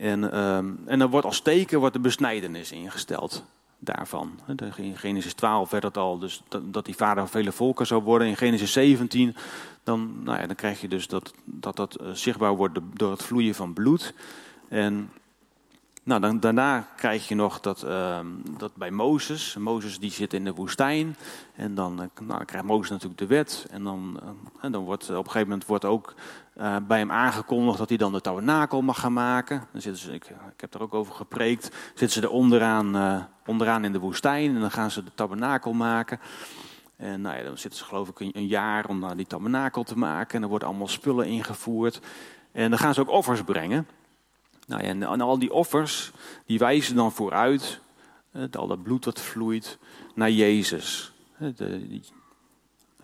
En, 0.00 0.38
um, 0.38 0.80
en 0.86 0.98
dan 0.98 1.10
wordt 1.10 1.26
als 1.26 1.40
teken 1.40 1.78
wordt 1.78 1.94
de 1.94 2.00
besnijdenis 2.00 2.72
ingesteld 2.72 3.44
daarvan. 3.78 4.38
In 4.76 4.96
Genesis 4.96 5.34
12 5.34 5.70
werd 5.70 5.82
het 5.82 5.96
al, 5.96 6.18
dus 6.18 6.42
dat, 6.48 6.74
dat 6.74 6.84
die 6.84 6.96
vader 6.96 7.22
van 7.22 7.28
vele 7.28 7.52
volken 7.52 7.86
zou 7.86 8.02
worden. 8.02 8.28
In 8.28 8.36
Genesis 8.36 8.72
17, 8.72 9.36
dan, 9.84 10.22
nou 10.22 10.40
ja, 10.40 10.46
dan 10.46 10.56
krijg 10.56 10.80
je 10.80 10.88
dus 10.88 11.06
dat 11.06 11.32
dat, 11.44 11.76
dat 11.76 11.94
eh, 11.94 12.10
zichtbaar 12.12 12.56
wordt 12.56 12.78
door 12.94 13.10
het 13.10 13.22
vloeien 13.22 13.54
van 13.54 13.72
bloed. 13.72 14.14
En 14.68 15.10
nou, 16.02 16.20
dan, 16.20 16.40
daarna 16.40 16.88
krijg 16.96 17.28
je 17.28 17.34
nog 17.34 17.60
dat, 17.60 17.84
uh, 17.84 18.18
dat 18.58 18.74
bij 18.74 18.90
Mozes. 18.90 19.56
Mozes 19.56 19.98
die 19.98 20.10
zit 20.10 20.32
in 20.32 20.44
de 20.44 20.54
woestijn. 20.54 21.16
En 21.54 21.74
dan, 21.74 22.02
uh, 22.02 22.26
nou, 22.26 22.44
krijgt 22.44 22.66
Mozes 22.66 22.90
natuurlijk 22.90 23.18
de 23.18 23.26
wet. 23.26 23.66
En 23.70 23.84
dan, 23.84 24.20
uh, 24.22 24.28
en 24.60 24.72
dan 24.72 24.84
wordt 24.84 25.10
op 25.10 25.16
een 25.16 25.24
gegeven 25.24 25.48
moment 25.48 25.66
wordt 25.66 25.84
ook 25.84 26.14
uh, 26.60 26.76
bij 26.86 26.98
hem 26.98 27.10
aangekondigd 27.10 27.78
dat 27.78 27.88
hij 27.88 27.98
dan 27.98 28.12
de 28.12 28.20
tabernakel 28.20 28.82
mag 28.82 29.00
gaan 29.00 29.12
maken. 29.12 29.66
Dan 29.72 29.80
zitten 29.80 30.02
ze, 30.02 30.12
ik, 30.12 30.24
ik 30.28 30.60
heb 30.60 30.74
er 30.74 30.82
ook 30.82 30.94
over 30.94 31.14
gepreekt. 31.14 31.76
Zitten 31.88 32.10
ze 32.10 32.20
er 32.20 32.30
onderaan, 32.30 33.28
onderaan 33.46 33.84
in 33.84 33.92
de 33.92 33.98
woestijn. 33.98 34.54
En 34.54 34.60
dan 34.60 34.70
gaan 34.70 34.90
ze 34.90 35.04
de 35.04 35.14
tabernakel 35.14 35.72
maken. 35.72 36.20
En 36.96 37.20
nou 37.20 37.36
ja, 37.36 37.42
dan 37.42 37.58
zitten 37.58 37.78
ze 37.78 37.84
geloof 37.84 38.08
ik 38.08 38.20
een, 38.20 38.46
jaar 38.46 38.88
om 38.88 38.98
naar 38.98 39.16
die 39.16 39.26
tabernakel 39.26 39.82
te 39.82 39.98
maken. 39.98 40.36
En 40.36 40.42
er 40.42 40.48
worden 40.48 40.68
allemaal 40.68 40.88
spullen 40.88 41.26
ingevoerd. 41.26 42.00
En 42.52 42.70
dan 42.70 42.78
gaan 42.78 42.94
ze 42.94 43.00
ook 43.00 43.10
offers 43.10 43.42
brengen. 43.42 43.86
Nou 44.66 44.82
ja, 44.82 44.88
en, 44.88 45.20
al 45.20 45.38
die 45.38 45.52
offers, 45.52 46.12
die 46.46 46.58
wijzen 46.58 46.96
dan 46.96 47.12
vooruit, 47.12 47.80
het, 48.30 48.56
al 48.56 48.66
dat 48.66 48.82
bloed 48.82 49.04
dat 49.04 49.20
vloeit, 49.20 49.78
naar 50.14 50.30
Jezus. 50.30 51.12
De, 51.38 52.00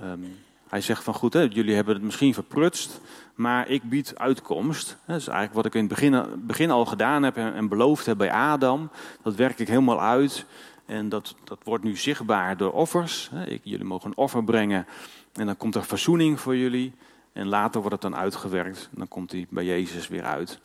um, 0.02 0.36
hij 0.68 0.80
zegt 0.80 1.04
van 1.04 1.14
goed, 1.14 1.32
hè, 1.32 1.40
jullie 1.40 1.74
hebben 1.74 1.94
het 1.94 2.02
misschien 2.02 2.34
verprutst, 2.34 3.00
maar 3.34 3.68
ik 3.68 3.82
bied 3.82 4.18
uitkomst. 4.18 4.96
Dat 5.06 5.16
is 5.16 5.26
eigenlijk 5.26 5.54
wat 5.56 5.66
ik 5.66 5.74
in 5.74 5.80
het 5.80 5.88
begin, 5.88 6.24
begin 6.36 6.70
al 6.70 6.86
gedaan 6.86 7.22
heb 7.22 7.36
en, 7.36 7.68
beloofd 7.68 8.06
heb 8.06 8.18
bij 8.18 8.32
Adam. 8.32 8.90
Dat 9.22 9.34
werk 9.34 9.58
ik 9.58 9.68
helemaal 9.68 10.00
uit 10.00 10.46
en 10.86 11.08
dat, 11.08 11.34
dat 11.44 11.58
wordt 11.64 11.84
nu 11.84 11.96
zichtbaar 11.96 12.56
door 12.56 12.72
offers. 12.72 13.30
Jullie 13.62 13.84
mogen 13.84 14.10
een 14.10 14.16
offer 14.16 14.44
brengen 14.44 14.86
en 15.32 15.46
dan 15.46 15.56
komt 15.56 15.74
er 15.74 15.84
verzoening 15.84 16.40
voor 16.40 16.56
jullie. 16.56 16.94
En 17.32 17.46
later 17.46 17.80
wordt 17.80 18.02
het 18.02 18.12
dan 18.12 18.20
uitgewerkt 18.20 18.88
en 18.92 18.98
dan 18.98 19.08
komt 19.08 19.32
hij 19.32 19.46
bij 19.50 19.64
Jezus 19.64 20.08
weer 20.08 20.24
uit. 20.24 20.60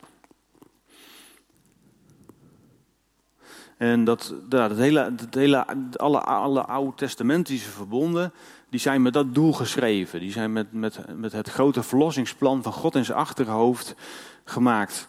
En 3.78 4.04
dat, 4.04 4.34
dat 4.50 4.78
hele, 4.78 5.16
dat 5.16 5.34
hele, 5.34 5.66
alle, 5.96 6.22
alle 6.22 6.66
oude-testamentische 6.66 7.70
verbonden, 7.70 8.34
die 8.72 8.80
zijn 8.80 9.02
met 9.02 9.14
dat 9.14 9.34
doel 9.34 9.54
geschreven. 9.54 10.20
Die 10.20 10.32
zijn 10.32 10.54
met, 10.54 10.74
met, 10.74 11.18
met 11.18 11.32
het 11.32 11.50
grote 11.50 11.84
verlossingsplan 11.84 12.64
van 12.64 12.74
God 12.74 12.96
in 12.96 13.06
zijn 13.06 13.18
achterhoofd 13.18 13.96
gemaakt. 14.44 15.08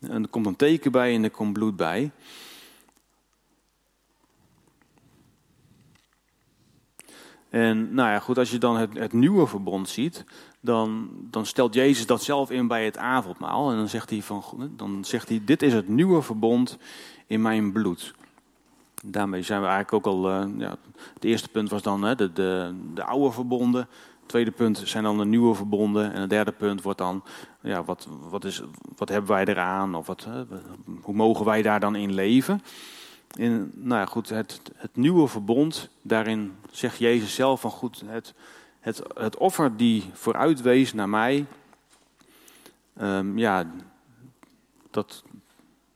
En 0.00 0.22
er 0.22 0.28
komt 0.28 0.46
een 0.46 0.56
teken 0.56 0.92
bij 0.92 1.14
en 1.14 1.24
er 1.24 1.30
komt 1.30 1.52
bloed 1.52 1.76
bij. 1.76 2.10
En 7.48 7.94
nou 7.94 8.10
ja, 8.10 8.18
goed, 8.18 8.38
als 8.38 8.50
je 8.50 8.58
dan 8.58 8.76
het, 8.76 8.98
het 8.98 9.12
nieuwe 9.12 9.46
verbond 9.46 9.88
ziet, 9.88 10.24
dan, 10.60 11.10
dan 11.30 11.46
stelt 11.46 11.74
Jezus 11.74 12.06
dat 12.06 12.22
zelf 12.22 12.50
in 12.50 12.66
bij 12.66 12.84
het 12.84 12.96
avondmaal. 12.96 13.70
En 13.70 13.76
dan 13.76 13.88
zegt 13.88 14.10
hij 14.10 14.22
van, 14.22 14.70
dan 14.76 15.04
zegt 15.04 15.28
hij, 15.28 15.42
dit 15.44 15.62
is 15.62 15.72
het 15.72 15.88
nieuwe 15.88 16.22
verbond 16.22 16.78
in 17.26 17.42
mijn 17.42 17.72
bloed. 17.72 18.14
Daarmee 19.04 19.42
zijn 19.42 19.60
we 19.60 19.66
eigenlijk 19.66 20.06
ook 20.06 20.14
al. 20.14 20.30
Uh, 20.30 20.58
ja, 20.58 20.76
het 21.14 21.24
eerste 21.24 21.48
punt 21.48 21.70
was 21.70 21.82
dan 21.82 22.02
hè, 22.02 22.14
de, 22.14 22.32
de, 22.32 22.74
de 22.94 23.04
oude 23.04 23.32
verbonden. 23.32 23.80
Het 23.80 24.28
tweede 24.28 24.50
punt 24.50 24.82
zijn 24.84 25.04
dan 25.04 25.18
de 25.18 25.24
nieuwe 25.24 25.54
verbonden. 25.54 26.12
En 26.12 26.20
het 26.20 26.30
derde 26.30 26.52
punt 26.52 26.82
wordt 26.82 26.98
dan, 26.98 27.24
ja, 27.60 27.84
wat, 27.84 28.08
wat, 28.28 28.44
is, 28.44 28.62
wat 28.96 29.08
hebben 29.08 29.30
wij 29.30 29.44
eraan? 29.44 29.94
Of 29.94 30.06
wat, 30.06 30.28
hoe 31.00 31.14
mogen 31.14 31.44
wij 31.44 31.62
daar 31.62 31.80
dan 31.80 31.96
in 31.96 32.14
leven? 32.14 32.62
In, 33.34 33.72
nou 33.74 34.00
ja, 34.00 34.06
goed, 34.06 34.28
het, 34.28 34.60
het 34.74 34.96
nieuwe 34.96 35.28
verbond, 35.28 35.88
daarin 36.02 36.56
zegt 36.70 36.98
Jezus 36.98 37.34
zelf 37.34 37.60
van 37.60 37.70
goed, 37.70 38.02
het, 38.06 38.34
het, 38.80 39.02
het 39.14 39.36
offer 39.36 39.76
die 39.76 40.04
vooruit 40.12 40.60
wees 40.60 40.92
naar 40.92 41.08
mij, 41.08 41.46
um, 43.00 43.38
ja, 43.38 43.66
dat, 44.90 45.24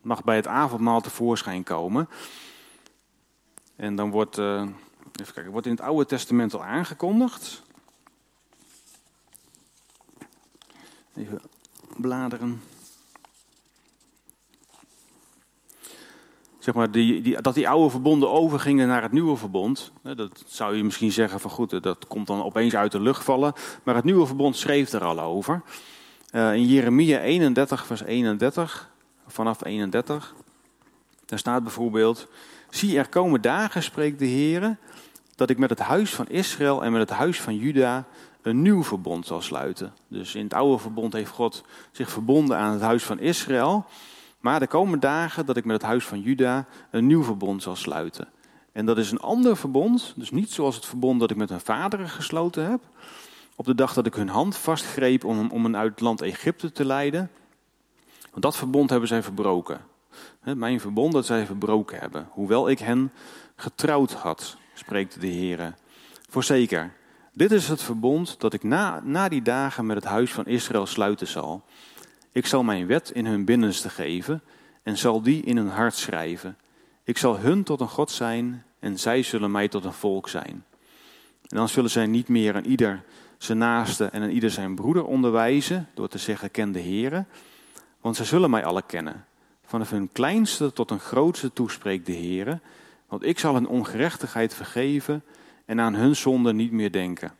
mag 0.01 0.23
bij 0.23 0.35
het 0.35 0.47
avondmaal 0.47 1.01
tevoorschijn 1.01 1.63
komen. 1.63 2.09
En 3.81 3.95
dan 3.95 4.11
wordt, 4.11 4.37
uh, 4.37 4.61
even 5.21 5.33
kijken, 5.33 5.51
wordt 5.51 5.67
in 5.67 5.73
het 5.73 5.81
Oude 5.81 6.05
Testament 6.05 6.53
al 6.53 6.63
aangekondigd. 6.63 7.61
Even 11.15 11.41
bladeren. 11.97 12.61
Zeg 16.59 16.73
maar, 16.73 16.91
die, 16.91 17.21
die, 17.21 17.41
dat 17.41 17.53
die 17.53 17.69
oude 17.69 17.89
verbonden 17.89 18.31
overgingen 18.31 18.87
naar 18.87 19.01
het 19.01 19.11
nieuwe 19.11 19.37
verbond. 19.37 19.91
Dat 20.01 20.43
zou 20.45 20.75
je 20.75 20.83
misschien 20.83 21.11
zeggen 21.11 21.39
van 21.39 21.51
goed, 21.51 21.83
dat 21.83 22.07
komt 22.07 22.27
dan 22.27 22.43
opeens 22.43 22.75
uit 22.75 22.91
de 22.91 23.01
lucht 23.01 23.23
vallen. 23.23 23.53
Maar 23.83 23.95
het 23.95 24.03
nieuwe 24.03 24.25
verbond 24.25 24.57
schreef 24.57 24.91
er 24.91 25.03
al 25.03 25.19
over. 25.19 25.61
Uh, 26.31 26.53
in 26.53 26.65
Jeremia 26.65 27.19
31, 27.19 27.85
vers 27.85 28.01
31 28.01 28.89
vanaf 29.27 29.65
31. 29.65 30.35
Daar 31.25 31.39
staat 31.39 31.63
bijvoorbeeld: 31.63 32.27
Zie, 32.71 32.97
er 32.97 33.09
komen 33.09 33.41
dagen, 33.41 33.83
spreekt 33.83 34.19
de 34.19 34.25
Heer, 34.25 34.77
dat 35.35 35.49
ik 35.49 35.57
met 35.57 35.69
het 35.69 35.79
huis 35.79 36.15
van 36.15 36.27
Israël 36.27 36.83
en 36.83 36.91
met 36.91 37.09
het 37.09 37.17
huis 37.17 37.41
van 37.41 37.55
Juda 37.55 38.05
een 38.41 38.61
nieuw 38.61 38.83
verbond 38.83 39.25
zal 39.25 39.41
sluiten. 39.41 39.93
Dus 40.07 40.35
in 40.35 40.43
het 40.43 40.53
oude 40.53 40.77
verbond 40.77 41.13
heeft 41.13 41.31
God 41.31 41.63
zich 41.91 42.11
verbonden 42.11 42.57
aan 42.57 42.71
het 42.71 42.81
huis 42.81 43.03
van 43.03 43.19
Israël. 43.19 43.85
Maar 44.39 44.61
er 44.61 44.67
komen 44.67 44.99
dagen 44.99 45.45
dat 45.45 45.57
ik 45.57 45.65
met 45.65 45.75
het 45.75 45.85
huis 45.85 46.05
van 46.05 46.21
Juda 46.21 46.65
een 46.91 47.07
nieuw 47.07 47.23
verbond 47.23 47.63
zal 47.63 47.75
sluiten. 47.75 48.27
En 48.71 48.85
dat 48.85 48.97
is 48.97 49.11
een 49.11 49.19
ander 49.19 49.57
verbond, 49.57 50.13
dus 50.15 50.31
niet 50.31 50.51
zoals 50.51 50.75
het 50.75 50.85
verbond 50.85 51.19
dat 51.19 51.31
ik 51.31 51.37
met 51.37 51.49
hun 51.49 51.59
vaderen 51.59 52.09
gesloten 52.09 52.69
heb, 52.69 52.81
op 53.55 53.65
de 53.65 53.75
dag 53.75 53.93
dat 53.93 54.05
ik 54.05 54.13
hun 54.13 54.29
hand 54.29 54.57
vastgreep 54.57 55.23
om, 55.23 55.51
om 55.51 55.63
hen 55.63 55.77
uit 55.77 55.91
het 55.91 56.01
land 56.01 56.21
Egypte 56.21 56.71
te 56.71 56.85
leiden. 56.85 57.31
Want 58.29 58.41
dat 58.41 58.57
verbond 58.57 58.89
hebben 58.89 59.07
zij 59.07 59.23
verbroken. 59.23 59.90
Mijn 60.43 60.79
verbond 60.79 61.13
dat 61.13 61.25
zij 61.25 61.45
verbroken 61.45 61.99
hebben, 61.99 62.27
hoewel 62.31 62.69
ik 62.69 62.79
hen 62.79 63.11
getrouwd 63.55 64.11
had, 64.11 64.57
spreekt 64.73 65.21
de 65.21 65.27
Heer. 65.27 65.73
Voorzeker, 66.29 66.93
dit 67.33 67.51
is 67.51 67.67
het 67.67 67.81
verbond 67.81 68.39
dat 68.39 68.53
ik 68.53 68.63
na, 68.63 69.01
na 69.03 69.29
die 69.29 69.41
dagen 69.41 69.85
met 69.85 69.95
het 69.95 70.05
huis 70.05 70.31
van 70.31 70.45
Israël 70.45 70.85
sluiten 70.85 71.27
zal. 71.27 71.63
Ik 72.31 72.45
zal 72.45 72.63
mijn 72.63 72.87
wet 72.87 73.09
in 73.09 73.25
hun 73.25 73.45
binnenste 73.45 73.89
geven 73.89 74.41
en 74.83 74.97
zal 74.97 75.21
die 75.21 75.43
in 75.43 75.57
hun 75.57 75.69
hart 75.69 75.95
schrijven. 75.95 76.57
Ik 77.03 77.17
zal 77.17 77.39
hun 77.39 77.63
tot 77.63 77.81
een 77.81 77.89
God 77.89 78.11
zijn 78.11 78.63
en 78.79 78.99
zij 78.99 79.23
zullen 79.23 79.51
mij 79.51 79.67
tot 79.67 79.85
een 79.85 79.93
volk 79.93 80.29
zijn. 80.29 80.65
En 81.47 81.57
dan 81.57 81.69
zullen 81.69 81.89
zij 81.89 82.05
niet 82.05 82.27
meer 82.27 82.55
aan 82.55 82.65
ieder 82.65 83.03
zijn 83.37 83.57
naaste 83.57 84.05
en 84.05 84.21
aan 84.21 84.29
ieder 84.29 84.51
zijn 84.51 84.75
broeder 84.75 85.05
onderwijzen 85.05 85.87
door 85.93 86.07
te 86.07 86.17
zeggen 86.17 86.51
ken 86.51 86.71
de 86.71 86.81
Heere, 86.81 87.25
want 88.01 88.15
zij 88.15 88.25
zullen 88.25 88.49
mij 88.49 88.65
alle 88.65 88.83
kennen. 88.85 89.25
Vanaf 89.71 89.89
hun 89.89 90.11
kleinste 90.11 90.73
tot 90.73 90.89
hun 90.89 90.99
grootste 90.99 91.53
toespreekt 91.53 92.05
de 92.05 92.13
Heere, 92.13 92.59
want 93.07 93.23
ik 93.23 93.39
zal 93.39 93.53
hun 93.53 93.67
ongerechtigheid 93.67 94.53
vergeven 94.53 95.23
en 95.65 95.79
aan 95.79 95.93
hun 95.93 96.15
zonde 96.15 96.53
niet 96.53 96.71
meer 96.71 96.91
denken. 96.91 97.31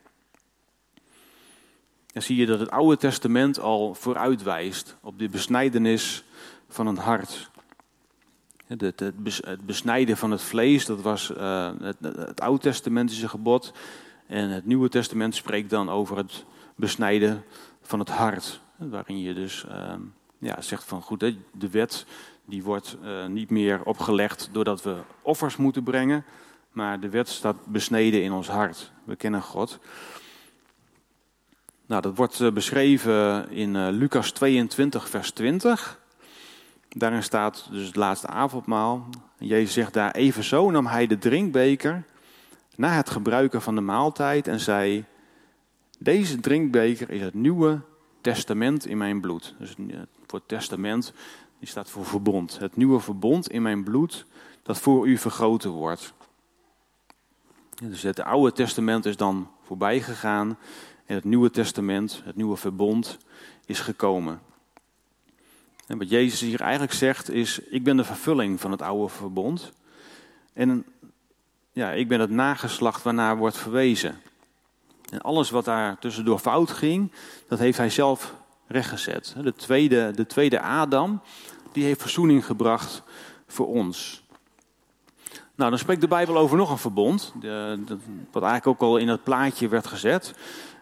Dan 2.13 2.21
zie 2.21 2.35
je 2.35 2.45
dat 2.45 2.59
het 2.59 2.69
Oude 2.69 2.97
Testament 2.97 3.59
al 3.59 3.93
vooruitwijst 3.93 4.97
op 5.01 5.19
de 5.19 5.29
besnijdenis 5.29 6.23
van 6.69 6.87
een 6.87 6.97
hart. 6.97 7.49
Het, 8.67 9.11
besnijden 9.65 10.17
van 10.17 10.31
het 10.31 10.41
vlees, 10.41 10.85
dat 10.85 11.01
was 11.01 11.31
uh, 11.37 11.71
het, 11.81 11.97
het 12.01 12.41
Oud-testamentische 12.41 13.27
gebod. 13.27 13.73
En 14.27 14.49
het 14.49 14.65
Nieuwe 14.65 14.89
Testament 14.89 15.35
spreekt 15.35 15.69
dan 15.69 15.89
over 15.89 16.17
het 16.17 16.45
besnijden 16.75 17.43
van 17.81 17.99
het 17.99 18.09
hart. 18.09 18.61
Waarin 18.75 19.19
je 19.19 19.33
dus 19.33 19.65
uh, 19.69 19.93
ja, 20.41 20.61
zegt 20.61 20.83
van 20.83 21.01
goed, 21.01 21.19
de 21.51 21.69
wet 21.69 22.05
die 22.45 22.63
wordt 22.63 22.97
uh, 23.03 23.25
niet 23.25 23.49
meer 23.49 23.83
opgelegd 23.83 24.49
doordat 24.51 24.83
we 24.83 24.97
offers 25.21 25.57
moeten 25.57 25.83
brengen. 25.83 26.25
Maar 26.71 26.99
de 26.99 27.09
wet 27.09 27.29
staat 27.29 27.65
besneden 27.65 28.23
in 28.23 28.31
ons 28.31 28.47
hart. 28.47 28.91
We 29.03 29.15
kennen 29.15 29.41
God. 29.41 29.79
Nou, 31.85 32.01
dat 32.01 32.15
wordt 32.15 32.53
beschreven 32.53 33.49
in 33.49 33.89
Lucas 33.89 34.31
22, 34.31 35.09
vers 35.09 35.31
20. 35.31 35.99
Daarin 36.89 37.23
staat 37.23 37.67
dus 37.71 37.85
het 37.85 37.95
laatste 37.95 38.27
avondmaal. 38.27 39.09
Jezus 39.37 39.73
zegt 39.73 39.93
daar, 39.93 40.11
evenzo 40.11 40.69
nam 40.69 40.85
hij 40.85 41.07
de 41.07 41.17
drinkbeker 41.17 42.03
na 42.75 42.95
het 42.95 43.09
gebruiken 43.09 43.61
van 43.61 43.75
de 43.75 43.81
maaltijd 43.81 44.47
en 44.47 44.59
zei, 44.59 45.05
deze 45.99 46.39
drinkbeker 46.39 47.09
is 47.09 47.21
het 47.21 47.33
nieuwe 47.33 47.79
testament 48.21 48.85
in 48.85 48.97
mijn 48.97 49.21
bloed. 49.21 49.55
Dus 49.59 49.69
het 49.77 50.07
woord 50.31 50.47
testament 50.47 51.13
die 51.59 51.67
staat 51.67 51.89
voor 51.89 52.05
verbond. 52.05 52.59
Het 52.59 52.75
nieuwe 52.75 52.99
verbond 52.99 53.49
in 53.49 53.61
mijn 53.61 53.83
bloed 53.83 54.25
dat 54.63 54.79
voor 54.79 55.07
u 55.07 55.17
vergroten 55.17 55.69
wordt. 55.69 56.13
Dus 57.83 58.01
het 58.01 58.19
oude 58.19 58.51
testament 58.51 59.05
is 59.05 59.17
dan 59.17 59.51
voorbij 59.63 60.01
gegaan 60.01 60.57
en 61.05 61.15
het 61.15 61.23
nieuwe 61.23 61.49
testament, 61.49 62.21
het 62.25 62.35
nieuwe 62.35 62.57
verbond, 62.57 63.17
is 63.65 63.79
gekomen. 63.79 64.41
En 65.87 65.97
wat 65.97 66.09
Jezus 66.09 66.39
hier 66.39 66.61
eigenlijk 66.61 66.93
zegt 66.93 67.29
is, 67.29 67.59
ik 67.59 67.83
ben 67.83 67.97
de 67.97 68.03
vervulling 68.03 68.59
van 68.59 68.71
het 68.71 68.81
oude 68.81 69.13
verbond. 69.13 69.71
En 70.53 70.85
ja, 71.71 71.91
ik 71.91 72.07
ben 72.07 72.19
het 72.19 72.29
nageslacht 72.29 73.03
waarnaar 73.03 73.37
wordt 73.37 73.57
verwezen. 73.57 74.21
En 75.09 75.21
alles 75.21 75.49
wat 75.49 75.65
daar 75.65 75.99
tussendoor 75.99 76.39
fout 76.39 76.71
ging, 76.71 77.11
dat 77.47 77.59
heeft 77.59 77.77
hij 77.77 77.89
zelf 77.89 78.35
rechtgezet. 78.71 79.35
De 79.41 79.53
tweede, 79.53 80.11
de 80.15 80.25
tweede 80.25 80.61
Adam, 80.61 81.21
die 81.71 81.83
heeft 81.83 82.01
verzoening 82.01 82.45
gebracht 82.45 83.03
voor 83.47 83.67
ons. 83.67 84.23
Nou, 85.55 85.69
dan 85.69 85.79
spreekt 85.79 86.01
de 86.01 86.07
Bijbel 86.07 86.37
over 86.37 86.57
nog 86.57 86.71
een 86.71 86.77
verbond, 86.77 87.33
wat 88.31 88.43
eigenlijk 88.43 88.67
ook 88.67 88.81
al 88.81 88.97
in 88.97 89.07
het 89.07 89.23
plaatje 89.23 89.67
werd 89.67 89.87
gezet. 89.87 90.33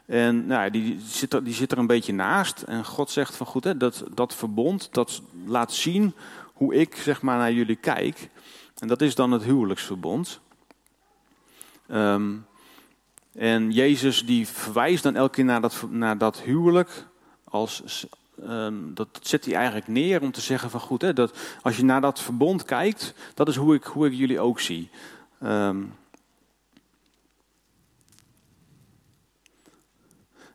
En 0.05 0.45
nou, 0.45 0.69
die, 0.69 0.99
zit 1.05 1.33
er, 1.33 1.43
die 1.43 1.53
zit 1.53 1.71
er 1.71 1.77
een 1.77 1.87
beetje 1.87 2.13
naast. 2.13 2.61
En 2.61 2.85
God 2.85 3.11
zegt 3.11 3.35
van 3.35 3.45
goed, 3.45 3.63
hè, 3.63 3.77
dat, 3.77 4.03
dat 4.13 4.35
verbond, 4.35 4.93
dat 4.93 5.21
laat 5.45 5.73
zien 5.73 6.13
hoe 6.53 6.75
ik 6.75 6.95
zeg 6.95 7.21
maar 7.21 7.37
naar 7.37 7.53
jullie 7.53 7.75
kijk. 7.75 8.29
En 8.77 8.87
dat 8.87 9.01
is 9.01 9.15
dan 9.15 9.31
het 9.31 9.43
huwelijksverbond. 9.43 10.39
Ehm, 11.87 12.35
en 13.33 13.71
Jezus 13.71 14.25
die 14.25 14.47
verwijst 14.47 15.03
dan 15.03 15.15
elke 15.15 15.35
keer 15.35 15.45
naar 15.45 15.61
dat, 15.61 15.85
naar 15.89 16.17
dat 16.17 16.41
huwelijk. 16.41 17.07
Als, 17.49 18.05
um, 18.43 18.93
dat 18.93 19.07
zet 19.21 19.45
hij 19.45 19.55
eigenlijk 19.55 19.87
neer 19.87 20.21
om 20.21 20.31
te 20.31 20.41
zeggen 20.41 20.69
van 20.69 20.79
goed, 20.79 21.01
hè, 21.01 21.13
dat 21.13 21.37
als 21.61 21.77
je 21.77 21.83
naar 21.83 22.01
dat 22.01 22.19
verbond 22.19 22.65
kijkt, 22.65 23.13
dat 23.33 23.47
is 23.47 23.55
hoe 23.55 23.75
ik, 23.75 23.83
hoe 23.83 24.07
ik 24.07 24.13
jullie 24.13 24.39
ook 24.39 24.59
zie. 24.59 24.89
Um, 25.43 25.93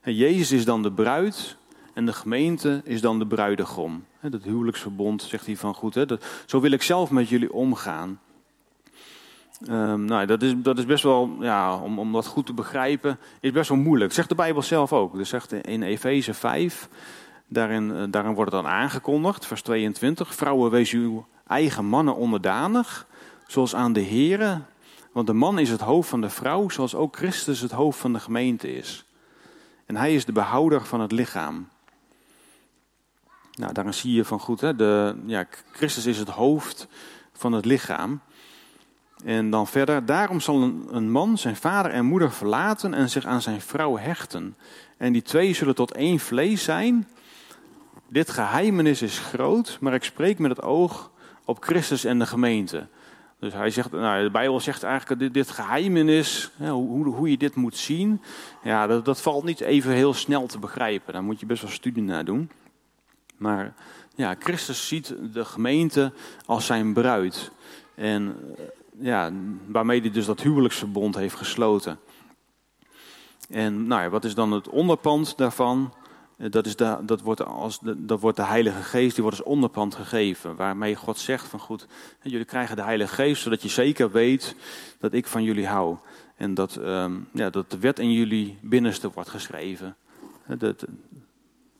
Jezus 0.03 0.53
is 0.53 0.65
dan 0.65 0.83
de 0.83 0.93
bruid 0.93 1.57
en 1.95 2.07
de 2.07 2.13
gemeente 2.13 2.81
is 2.85 3.01
dan 3.01 3.19
de 3.19 3.27
bruidegom. 3.27 4.05
Dat 4.21 4.43
huwelijksverbond 4.43 5.23
zegt 5.23 5.47
hij 5.47 5.57
van 5.57 5.75
goed, 5.75 5.95
hè, 5.95 6.07
dat, 6.07 6.25
zo 6.47 6.61
wil 6.61 6.71
ik 6.71 6.83
zelf 6.83 7.11
met 7.11 7.29
jullie 7.29 7.53
omgaan. 7.53 8.21
Um, 9.62 10.05
nou, 10.05 10.27
dat, 10.27 10.43
is, 10.43 10.55
dat 10.57 10.79
is 10.79 10.87
best 10.87 11.03
wel, 11.03 11.37
ja, 11.40 11.77
om, 11.77 11.99
om 11.99 12.12
dat 12.12 12.27
goed 12.27 12.47
te 12.47 12.53
begrijpen, 12.53 13.19
is 13.40 13.53
best 13.53 13.69
wel 13.69 13.79
moeilijk. 13.79 14.12
Zegt 14.12 14.29
de 14.29 14.35
Bijbel 14.35 14.62
zelf 14.62 14.93
ook. 14.93 15.17
Dus 15.17 15.29
zegt 15.29 15.53
in 15.53 15.83
Efeze 15.83 16.35
5, 16.35 16.88
daarin, 17.47 17.95
eh, 17.95 18.03
daarin 18.09 18.35
wordt 18.35 18.53
het 18.53 18.62
dan 18.62 18.73
aangekondigd, 18.73 19.47
vers 19.47 19.62
22. 19.62 20.35
Vrouwen, 20.35 20.71
wees 20.71 20.93
uw 20.93 21.27
eigen 21.47 21.85
mannen 21.85 22.17
onderdanig, 22.17 23.07
zoals 23.47 23.75
aan 23.75 23.93
de 23.93 24.01
heren. 24.01 24.67
Want 25.12 25.27
de 25.27 25.33
man 25.33 25.59
is 25.59 25.71
het 25.71 25.81
hoofd 25.81 26.09
van 26.09 26.21
de 26.21 26.31
vrouw, 26.31 26.69
zoals 26.69 26.95
ook 26.95 27.17
Christus 27.17 27.61
het 27.61 27.73
hoofd 27.73 27.99
van 27.99 28.12
de 28.12 28.21
gemeente 28.21 28.77
is. 28.77 29.05
En 29.87 29.97
hij 29.97 30.14
is 30.14 30.25
de 30.25 30.33
behouder 30.33 30.85
van 30.85 31.01
het 31.01 31.12
lichaam. 31.12 31.69
Nou, 33.53 33.73
daarin 33.73 33.95
zie 33.95 34.12
je 34.12 34.25
van 34.25 34.40
goed, 34.40 34.61
hè, 34.61 34.77
de, 34.77 35.17
ja, 35.27 35.47
Christus 35.73 36.07
is 36.07 36.19
het 36.19 36.29
hoofd 36.29 36.88
van 37.33 37.53
het 37.53 37.64
lichaam. 37.64 38.21
En 39.25 39.51
dan 39.51 39.67
verder, 39.67 40.07
daarom 40.07 40.41
zal 40.41 40.63
een, 40.91 41.11
man 41.11 41.39
zijn 41.39 41.57
vader 41.57 41.91
en 41.91 42.05
moeder 42.05 42.33
verlaten 42.33 42.95
en 42.95 43.11
zich 43.11 43.27
aan 43.27 43.43
zijn 43.43 43.61
vrouw 43.61 43.99
hechten. 43.99 44.57
En 44.97 45.13
die 45.13 45.23
twee 45.23 45.55
zullen 45.55 45.75
tot 45.75 45.93
één 45.93 46.19
vlees 46.19 46.65
zijn. 46.65 47.09
Dit 48.09 48.31
geheimenis 48.31 49.03
is 49.03 49.19
groot, 49.19 49.79
maar 49.81 49.95
ik 49.95 50.05
spreek 50.05 50.39
met 50.39 50.51
het 50.51 50.63
oog 50.63 51.11
op 51.45 51.63
Christus 51.63 52.05
en 52.05 52.19
de 52.19 52.27
gemeente. 52.27 52.87
Dus 53.39 53.53
hij 53.53 53.71
zegt, 53.71 53.91
nou, 53.91 54.23
de 54.23 54.31
Bijbel 54.31 54.61
zegt 54.61 54.83
eigenlijk 54.83 55.21
dit, 55.21 55.35
dit 55.35 55.51
geheimenis, 55.51 56.51
hoe, 56.59 57.07
hoe 57.07 57.31
je 57.31 57.37
dit 57.37 57.55
moet 57.55 57.77
zien, 57.77 58.23
ja, 58.63 58.87
dat, 58.87 59.05
dat 59.05 59.21
valt 59.21 59.45
niet 59.45 59.61
even 59.61 59.93
heel 59.93 60.15
snel 60.15 60.47
te 60.47 60.59
begrijpen. 60.59 61.13
Daar 61.13 61.23
moet 61.23 61.41
je 61.41 61.47
best 61.47 61.63
wel 61.63 61.71
studie 61.71 62.03
naar 62.03 62.25
doen. 62.25 62.51
Maar 63.37 63.75
ja, 64.15 64.35
Christus 64.39 64.89
ziet 64.89 65.15
de 65.33 65.45
gemeente 65.45 66.13
als 66.47 66.67
zijn 66.67 66.93
bruid. 66.93 67.51
En 67.95 68.37
ja, 68.99 69.33
waarmee 69.67 70.01
hij 70.01 70.11
dus 70.11 70.27
dat 70.27 70.41
huwelijksverbond 70.41 71.15
heeft 71.15 71.35
gesloten. 71.35 71.99
En 73.49 73.87
nou 73.87 74.03
ja, 74.03 74.09
wat 74.09 74.25
is 74.25 74.35
dan 74.35 74.53
het 74.53 74.69
onderpand 74.69 75.37
daarvan? 75.37 75.95
Eh, 76.37 76.51
dat, 76.51 76.67
is 76.67 76.77
de, 76.77 76.99
dat, 77.03 77.21
wordt 77.21 77.45
als 77.45 77.81
de, 77.81 78.05
dat 78.05 78.21
wordt 78.21 78.37
de 78.37 78.45
Heilige 78.45 78.83
Geest, 78.83 79.15
die 79.15 79.23
wordt 79.23 79.39
als 79.39 79.49
onderpand 79.49 79.95
gegeven. 79.95 80.57
Waarmee 80.57 80.95
God 80.95 81.19
zegt 81.19 81.47
van 81.47 81.61
goed, 81.61 81.87
jullie 82.23 82.45
krijgen 82.45 82.77
de 82.77 82.83
Heilige 82.83 83.15
Geest, 83.15 83.43
zodat 83.43 83.63
je 83.63 83.69
zeker 83.69 84.11
weet 84.11 84.57
dat 84.99 85.13
ik 85.13 85.27
van 85.27 85.43
jullie 85.43 85.67
hou. 85.67 85.97
En 86.37 86.55
dat, 86.55 86.77
um, 86.77 87.29
ja, 87.33 87.51
dat 87.51 87.71
de 87.71 87.79
wet 87.79 87.99
in 87.99 88.13
jullie 88.13 88.59
binnenste 88.61 89.11
wordt 89.15 89.31
geschreven. 89.31 89.97
Dat, 90.47 90.87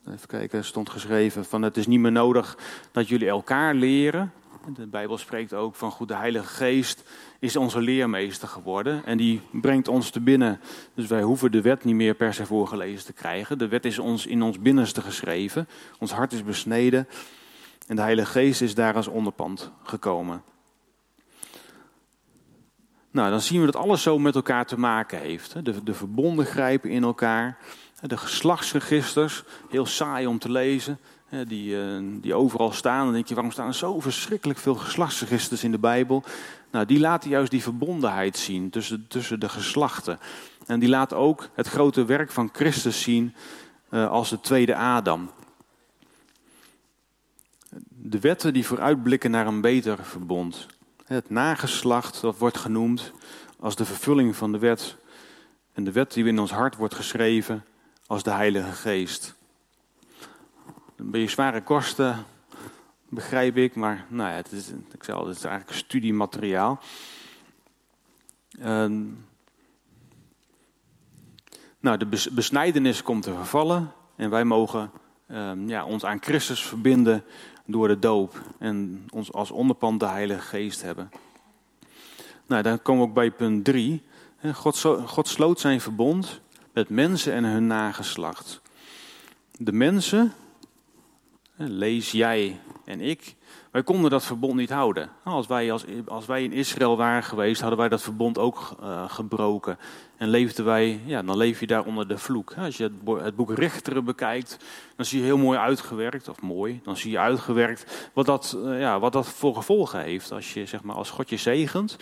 even 0.07 0.27
kijken, 0.27 0.57
er 0.57 0.65
stond 0.65 0.89
geschreven 0.89 1.45
van 1.45 1.61
het 1.61 1.77
is 1.77 1.87
niet 1.87 1.99
meer 1.99 2.11
nodig 2.11 2.57
dat 2.91 3.07
jullie 3.07 3.27
elkaar 3.27 3.73
leren. 3.73 4.31
De 4.73 4.87
Bijbel 4.87 5.17
spreekt 5.17 5.53
ook 5.53 5.75
van 5.75 5.91
goed, 5.91 6.07
de 6.07 6.15
Heilige 6.15 6.47
Geest 6.47 7.03
is 7.39 7.55
onze 7.55 7.81
leermeester 7.81 8.47
geworden. 8.47 9.05
En 9.05 9.17
die 9.17 9.41
brengt 9.51 9.87
ons 9.87 10.09
te 10.09 10.19
binnen. 10.19 10.59
Dus 10.93 11.07
wij 11.07 11.21
hoeven 11.21 11.51
de 11.51 11.61
wet 11.61 11.83
niet 11.83 11.95
meer 11.95 12.13
per 12.15 12.33
se 12.33 12.45
voorgelezen 12.45 13.05
te 13.05 13.13
krijgen. 13.13 13.57
De 13.57 13.67
wet 13.67 13.85
is 13.85 13.99
ons 13.99 14.25
in 14.25 14.41
ons 14.41 14.59
binnenste 14.59 15.01
geschreven. 15.01 15.67
Ons 15.99 16.11
hart 16.11 16.33
is 16.33 16.43
besneden. 16.43 17.07
En 17.87 17.95
de 17.95 18.01
Heilige 18.01 18.31
Geest 18.31 18.61
is 18.61 18.75
daar 18.75 18.95
als 18.95 19.07
onderpand 19.07 19.71
gekomen. 19.83 20.43
Nou, 23.11 23.29
dan 23.29 23.41
zien 23.41 23.59
we 23.59 23.65
dat 23.65 23.75
alles 23.75 24.01
zo 24.01 24.19
met 24.19 24.35
elkaar 24.35 24.65
te 24.65 24.79
maken 24.79 25.19
heeft. 25.19 25.65
De, 25.65 25.83
de 25.83 25.93
verbonden 25.93 26.45
grijpen 26.45 26.89
in 26.89 27.03
elkaar. 27.03 27.57
De 28.01 28.17
geslachtsregisters, 28.17 29.43
heel 29.69 29.85
saai 29.85 30.27
om 30.27 30.39
te 30.39 30.51
lezen 30.51 30.99
die, 31.43 31.81
eh, 31.81 31.97
die 32.21 32.33
overal 32.33 32.71
staan. 32.71 33.03
Dan 33.03 33.13
denk 33.13 33.27
je, 33.27 33.33
waarom 33.33 33.53
staan 33.53 33.67
er 33.67 33.73
zo 33.73 33.99
verschrikkelijk 33.99 34.59
veel 34.59 34.75
geslachtsregisters 34.75 35.63
in 35.63 35.71
de 35.71 35.79
Bijbel? 35.79 36.23
Nou, 36.71 36.85
die 36.85 36.99
laten 36.99 37.29
juist 37.29 37.51
die 37.51 37.63
verbondenheid 37.63 38.37
zien 38.37 38.69
tussen, 38.69 39.05
tussen 39.07 39.39
de 39.39 39.49
geslachten. 39.49 40.19
En 40.65 40.79
die 40.79 40.89
laat 40.89 41.13
ook 41.13 41.49
het 41.53 41.67
grote 41.67 42.05
werk 42.05 42.31
van 42.31 42.49
Christus 42.53 43.01
zien 43.01 43.35
uh, 43.89 44.09
als 44.09 44.29
de 44.29 44.39
tweede 44.39 44.75
Adam. 44.75 45.29
De 47.87 48.19
wetten 48.19 48.53
die 48.53 48.65
vooruitblikken 48.65 49.31
naar 49.31 49.47
een 49.47 49.61
beter 49.61 49.97
verbond. 50.03 50.65
Het 51.05 51.29
nageslacht, 51.29 52.21
dat 52.21 52.37
wordt 52.37 52.57
genoemd 52.57 53.11
als 53.59 53.75
de 53.75 53.85
vervulling 53.85 54.35
van 54.35 54.51
de 54.51 54.59
wet. 54.59 54.95
En 55.73 55.83
de 55.83 55.91
wet 55.91 56.13
die 56.13 56.25
in 56.25 56.39
ons 56.39 56.51
hart 56.51 56.75
wordt 56.75 56.95
geschreven 56.95 57.65
als 58.07 58.23
de 58.23 58.31
Heilige 58.31 58.71
Geest. 58.71 59.35
Beetje 60.97 61.29
zware 61.29 61.63
kosten, 61.63 62.25
begrijp 63.09 63.57
ik, 63.57 63.75
maar 63.75 64.05
nou 64.09 64.29
ja, 64.29 64.35
het 64.35 64.51
is, 64.51 64.69
ik 64.93 65.03
zei 65.03 65.27
het 65.27 65.37
is 65.37 65.43
eigenlijk 65.43 65.77
studiemateriaal. 65.77 66.79
Uh, 68.59 68.91
nou, 71.79 71.97
de 71.97 72.29
besnijdenis 72.31 73.03
komt 73.03 73.23
te 73.23 73.33
vervallen 73.33 73.91
en 74.15 74.29
wij 74.29 74.43
mogen 74.43 74.91
uh, 75.27 75.51
ja, 75.65 75.85
ons 75.85 76.05
aan 76.05 76.21
Christus 76.21 76.65
verbinden 76.65 77.23
door 77.65 77.87
de 77.87 77.99
doop 77.99 78.41
en 78.59 79.05
ons 79.09 79.33
als 79.33 79.51
onderpand 79.51 79.99
de 79.99 80.07
Heilige 80.07 80.41
Geest 80.41 80.81
hebben. 80.81 81.09
Nou, 82.45 82.61
dan 82.61 82.81
komen 82.81 83.01
we 83.01 83.07
ook 83.07 83.15
bij 83.15 83.31
punt 83.31 83.65
3. 83.65 84.03
God, 84.53 84.79
God 85.05 85.27
sloot 85.27 85.59
zijn 85.59 85.81
verbond 85.81 86.41
met 86.73 86.89
mensen 86.89 87.33
en 87.33 87.43
hun 87.43 87.67
nageslacht. 87.67 88.61
De 89.57 89.71
mensen, 89.71 90.33
lees 91.55 92.11
jij 92.11 92.59
en 92.85 93.01
ik, 93.01 93.35
wij 93.71 93.83
konden 93.83 94.09
dat 94.09 94.25
verbond 94.25 94.55
niet 94.55 94.69
houden. 94.69 95.09
Als 95.23 95.47
wij, 95.47 95.71
als, 95.71 95.85
als 96.07 96.25
wij 96.25 96.43
in 96.43 96.53
Israël 96.53 96.97
waren 96.97 97.23
geweest, 97.23 97.61
hadden 97.61 97.79
wij 97.79 97.89
dat 97.89 98.01
verbond 98.01 98.37
ook 98.37 98.75
uh, 98.81 99.09
gebroken. 99.09 99.77
En 100.17 100.29
leefden 100.29 100.65
wij, 100.65 100.99
ja, 101.05 101.21
dan 101.21 101.37
leef 101.37 101.59
je 101.59 101.67
daar 101.67 101.85
onder 101.85 102.07
de 102.07 102.17
vloek. 102.17 102.53
Als 102.57 102.77
je 102.77 102.83
het, 102.83 103.23
het, 103.23 103.35
boek 103.35 103.53
Richteren 103.53 104.05
bekijkt, 104.05 104.57
dan 104.95 105.05
zie 105.05 105.19
je 105.19 105.25
heel 105.25 105.37
mooi 105.37 105.59
uitgewerkt, 105.59 106.29
of 106.29 106.41
mooi, 106.41 106.79
dan 106.83 106.97
zie 106.97 107.11
je 107.11 107.19
uitgewerkt 107.19 108.09
wat 108.13 108.25
dat, 108.25 108.57
uh, 108.57 108.79
ja, 108.79 108.99
wat 108.99 109.13
dat 109.13 109.27
voor 109.27 109.55
gevolgen 109.55 109.99
heeft. 109.99 110.31
Als 110.31 110.53
je, 110.53 110.65
zeg 110.65 110.83
maar, 110.83 110.95
als 110.95 111.09
God 111.09 111.29
je 111.29 111.37
zegent, 111.37 111.97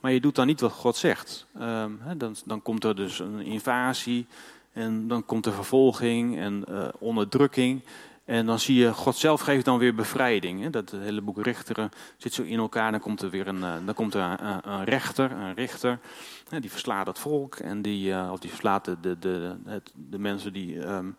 maar 0.00 0.12
je 0.12 0.20
doet 0.20 0.34
dan 0.34 0.46
niet 0.46 0.60
wat 0.60 0.72
God 0.72 0.96
zegt. 0.96 1.46
Hè, 1.58 2.16
dan, 2.16 2.36
dan 2.44 2.62
komt 2.62 2.84
er 2.84 2.96
dus 2.96 3.18
een 3.18 3.40
invasie, 3.40 4.26
en 4.72 5.08
dan 5.08 5.24
komt 5.24 5.46
er 5.46 5.52
vervolging 5.52 6.38
en 6.38 6.64
uh, 6.68 6.88
onderdrukking. 6.98 7.82
En 8.24 8.46
dan 8.46 8.58
zie 8.58 8.76
je, 8.76 8.92
God 8.92 9.16
zelf 9.16 9.40
geeft 9.40 9.64
dan 9.64 9.78
weer 9.78 9.94
bevrijding. 9.94 10.62
Hè? 10.62 10.70
Dat 10.70 10.90
hele 10.90 11.20
boek 11.20 11.42
Richteren 11.42 11.90
zit 12.16 12.32
zo 12.32 12.42
in 12.42 12.58
elkaar. 12.58 12.90
Dan 12.90 13.00
komt 13.00 13.22
er 13.22 13.30
weer 13.30 13.46
een, 13.48 13.58
uh, 13.58 13.74
dan 13.84 13.94
komt 13.94 14.14
er 14.14 14.20
een, 14.20 14.70
een, 14.70 14.84
rechter, 14.84 15.30
een 15.30 15.54
richter. 15.54 15.98
Hè, 16.48 16.60
die 16.60 16.70
verslaat 16.70 17.06
het 17.06 17.18
volk. 17.18 17.54
En 17.54 17.82
die, 17.82 18.08
uh, 18.08 18.28
of 18.32 18.38
die 18.38 18.50
verslaat 18.50 18.84
de, 18.84 19.00
de, 19.00 19.18
de, 19.18 19.56
het, 19.64 19.92
de 19.94 20.18
mensen 20.18 20.52
die 20.52 20.86
um, 20.86 21.16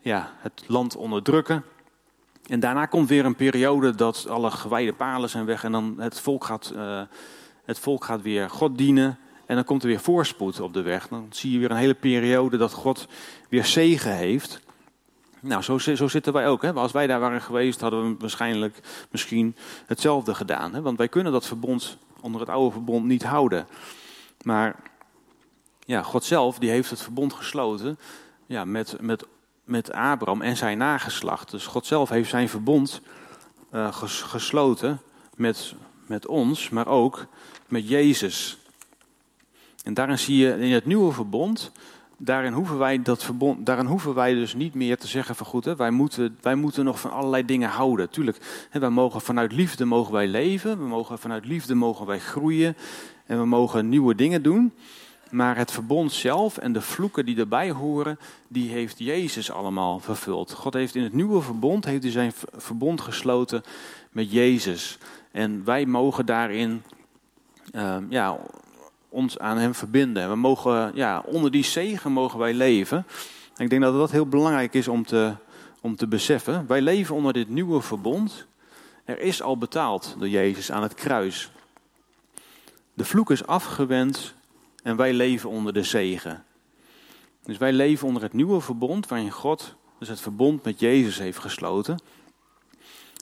ja, 0.00 0.32
het 0.38 0.64
land 0.66 0.96
onderdrukken. 0.96 1.64
En 2.46 2.60
daarna 2.60 2.86
komt 2.86 3.08
weer 3.08 3.24
een 3.24 3.36
periode 3.36 3.94
dat 3.94 4.26
alle 4.28 4.50
gewijde 4.50 4.92
palen 4.92 5.30
zijn 5.30 5.44
weg. 5.44 5.64
En 5.64 5.72
dan 5.72 5.94
het 5.98 6.20
volk 6.20 6.44
gaat, 6.44 6.74
het 7.64 7.78
volk 7.78 8.04
gaat 8.04 8.22
weer 8.22 8.50
God 8.50 8.78
dienen. 8.78 9.18
En 9.46 9.54
dan 9.54 9.64
komt 9.64 9.82
er 9.82 9.88
weer 9.88 10.00
voorspoed 10.00 10.60
op 10.60 10.72
de 10.72 10.82
weg. 10.82 11.08
Dan 11.08 11.26
zie 11.30 11.52
je 11.52 11.58
weer 11.58 11.70
een 11.70 11.76
hele 11.76 11.94
periode 11.94 12.56
dat 12.56 12.72
God 12.72 13.08
weer 13.48 13.64
zegen 13.64 14.16
heeft. 14.16 14.60
Nou, 15.44 15.62
zo, 15.62 15.78
zo, 15.78 16.08
zitten 16.08 16.32
wij 16.32 16.48
ook. 16.48 16.62
Hè? 16.62 16.72
Als 16.72 16.92
wij 16.92 17.06
daar 17.06 17.20
waren 17.20 17.40
geweest, 17.40 17.80
hadden 17.80 18.08
we 18.08 18.16
waarschijnlijk 18.18 18.80
misschien 19.10 19.56
hetzelfde 19.86 20.34
gedaan. 20.34 20.74
Hè? 20.74 20.82
Want 20.82 20.98
wij 20.98 21.08
kunnen 21.08 21.32
dat 21.32 21.46
verbond 21.46 21.98
onder 22.20 22.40
het 22.40 22.50
oude 22.50 22.72
verbond 22.72 23.04
niet 23.04 23.22
houden. 23.22 23.66
Maar 24.42 24.76
ja, 25.84 26.02
God 26.02 26.24
zelf 26.24 26.58
die 26.58 26.70
heeft 26.70 26.90
het 26.90 27.02
verbond 27.02 27.32
gesloten 27.32 27.98
ja, 28.46 28.64
met, 28.64 28.96
met, 29.00 29.26
met 29.64 29.92
Abraham 29.92 30.42
en 30.42 30.56
zijn 30.56 30.78
nageslacht. 30.78 31.50
Dus 31.50 31.66
God 31.66 31.86
zelf 31.86 32.08
heeft 32.08 32.30
zijn 32.30 32.48
verbond 32.48 33.00
uh, 33.72 33.88
gesloten 34.06 35.00
met, 35.36 35.74
met 36.06 36.26
ons, 36.26 36.68
maar 36.68 36.86
ook 36.86 37.26
met 37.68 37.88
Jezus. 37.88 38.58
En 39.82 39.94
daarin 39.94 40.18
zie 40.18 40.36
je 40.36 40.58
in 40.58 40.72
het 40.72 40.86
nieuwe 40.86 41.12
verbond 41.12 41.72
daarin 42.18 42.52
hoeven 42.52 42.78
wij 42.78 43.02
dat 43.02 43.24
verbond, 43.24 43.66
daarin 43.66 43.86
hoeven 43.86 44.14
wij 44.14 44.34
dus 44.34 44.54
niet 44.54 44.74
meer 44.74 44.96
te 44.98 45.06
zeggen 45.06 45.34
van 45.34 45.46
goed, 45.46 45.64
hè, 45.64 45.76
wij, 45.76 45.90
moeten, 45.90 46.38
wij 46.40 46.54
moeten 46.54 46.84
nog 46.84 47.00
van 47.00 47.12
allerlei 47.12 47.44
dingen 47.44 47.68
houden. 47.68 48.10
Tuurlijk, 48.10 48.66
hè, 48.70 48.80
wij 48.80 48.90
mogen 48.90 49.20
vanuit 49.20 49.52
liefde 49.52 49.84
mogen 49.84 50.12
wij 50.12 50.26
leven, 50.26 50.78
we 50.78 50.86
mogen 50.86 51.18
vanuit 51.18 51.46
liefde 51.46 51.74
mogen 51.74 52.06
wij 52.06 52.18
groeien 52.18 52.76
en 53.26 53.38
we 53.38 53.46
mogen 53.46 53.88
nieuwe 53.88 54.14
dingen 54.14 54.42
doen. 54.42 54.72
Maar 55.30 55.56
het 55.56 55.70
verbond 55.70 56.12
zelf 56.12 56.58
en 56.58 56.72
de 56.72 56.80
vloeken 56.80 57.24
die 57.26 57.38
erbij 57.38 57.70
horen, 57.70 58.18
die 58.48 58.70
heeft 58.70 58.98
Jezus 58.98 59.50
allemaal 59.50 59.98
vervuld. 59.98 60.52
God 60.52 60.74
heeft 60.74 60.94
in 60.94 61.02
het 61.02 61.12
nieuwe 61.12 61.42
verbond 61.42 61.84
heeft 61.84 62.02
hij 62.02 62.12
zijn 62.12 62.32
verbond 62.56 63.00
gesloten 63.00 63.62
met 64.10 64.32
Jezus. 64.32 64.98
En 65.32 65.64
wij 65.64 65.86
mogen 65.86 66.26
daarin 66.26 66.82
uh, 67.72 67.96
ja, 68.08 68.38
ons 69.14 69.38
aan 69.38 69.58
Hem 69.58 69.74
verbinden. 69.74 70.28
We 70.28 70.36
mogen, 70.36 70.90
ja, 70.94 71.22
onder 71.26 71.50
die 71.50 71.64
zegen 71.64 72.12
mogen 72.12 72.38
wij 72.38 72.54
leven. 72.54 73.06
En 73.56 73.64
ik 73.64 73.70
denk 73.70 73.82
dat 73.82 73.94
dat 73.94 74.10
heel 74.10 74.26
belangrijk 74.26 74.74
is 74.74 74.88
om 74.88 75.06
te, 75.06 75.32
om 75.80 75.96
te 75.96 76.06
beseffen. 76.06 76.66
Wij 76.66 76.80
leven 76.80 77.14
onder 77.14 77.32
dit 77.32 77.48
nieuwe 77.48 77.80
verbond. 77.80 78.46
Er 79.04 79.20
is 79.20 79.42
al 79.42 79.58
betaald 79.58 80.14
door 80.18 80.28
Jezus 80.28 80.72
aan 80.72 80.82
het 80.82 80.94
kruis. 80.94 81.50
De 82.94 83.04
vloek 83.04 83.30
is 83.30 83.46
afgewend 83.46 84.34
en 84.82 84.96
wij 84.96 85.12
leven 85.12 85.50
onder 85.50 85.72
de 85.72 85.82
zegen. 85.82 86.44
Dus 87.44 87.56
wij 87.56 87.72
leven 87.72 88.06
onder 88.06 88.22
het 88.22 88.32
nieuwe 88.32 88.60
verbond 88.60 89.08
waarin 89.08 89.30
God 89.30 89.74
dus 89.98 90.08
het 90.08 90.20
verbond 90.20 90.64
met 90.64 90.80
Jezus 90.80 91.18
heeft 91.18 91.38
gesloten. 91.38 91.98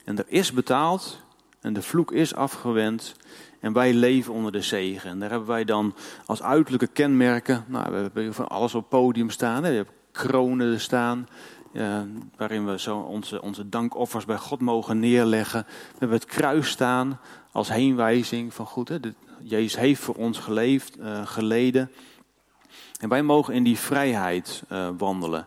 En 0.04 0.18
er 0.18 0.24
is 0.28 0.52
betaald 0.52 1.20
en 1.62 1.72
de 1.72 1.82
vloek 1.82 2.12
is 2.12 2.34
afgewend 2.34 3.14
en 3.60 3.72
wij 3.72 3.94
leven 3.94 4.32
onder 4.32 4.52
de 4.52 4.62
zegen. 4.62 5.10
En 5.10 5.18
daar 5.18 5.30
hebben 5.30 5.48
wij 5.48 5.64
dan 5.64 5.94
als 6.26 6.42
uiterlijke 6.42 6.86
kenmerken, 6.86 7.64
nou, 7.66 7.90
we 7.90 7.96
hebben 7.96 8.34
van 8.34 8.48
alles 8.48 8.74
op 8.74 8.80
het 8.80 8.90
podium 8.90 9.30
staan. 9.30 9.62
We 9.62 9.68
hebben 9.68 9.94
kronen 10.12 10.80
staan, 10.80 11.28
waarin 12.36 12.66
we 12.66 12.78
zo 12.78 12.98
onze, 12.98 13.42
onze 13.42 13.68
dankoffers 13.68 14.24
bij 14.24 14.36
God 14.36 14.60
mogen 14.60 14.98
neerleggen. 14.98 15.64
We 15.68 15.98
hebben 15.98 16.18
het 16.18 16.28
kruis 16.28 16.68
staan 16.68 17.20
als 17.52 17.68
heenwijzing 17.68 18.54
van 18.54 18.66
goed. 18.66 18.88
Hè. 18.88 18.98
Jezus 19.42 19.76
heeft 19.76 20.00
voor 20.00 20.14
ons 20.14 20.38
geleefd, 20.38 20.98
uh, 20.98 21.26
geleden. 21.26 21.90
En 23.00 23.08
wij 23.08 23.22
mogen 23.22 23.54
in 23.54 23.62
die 23.62 23.78
vrijheid 23.78 24.62
uh, 24.72 24.88
wandelen. 24.98 25.46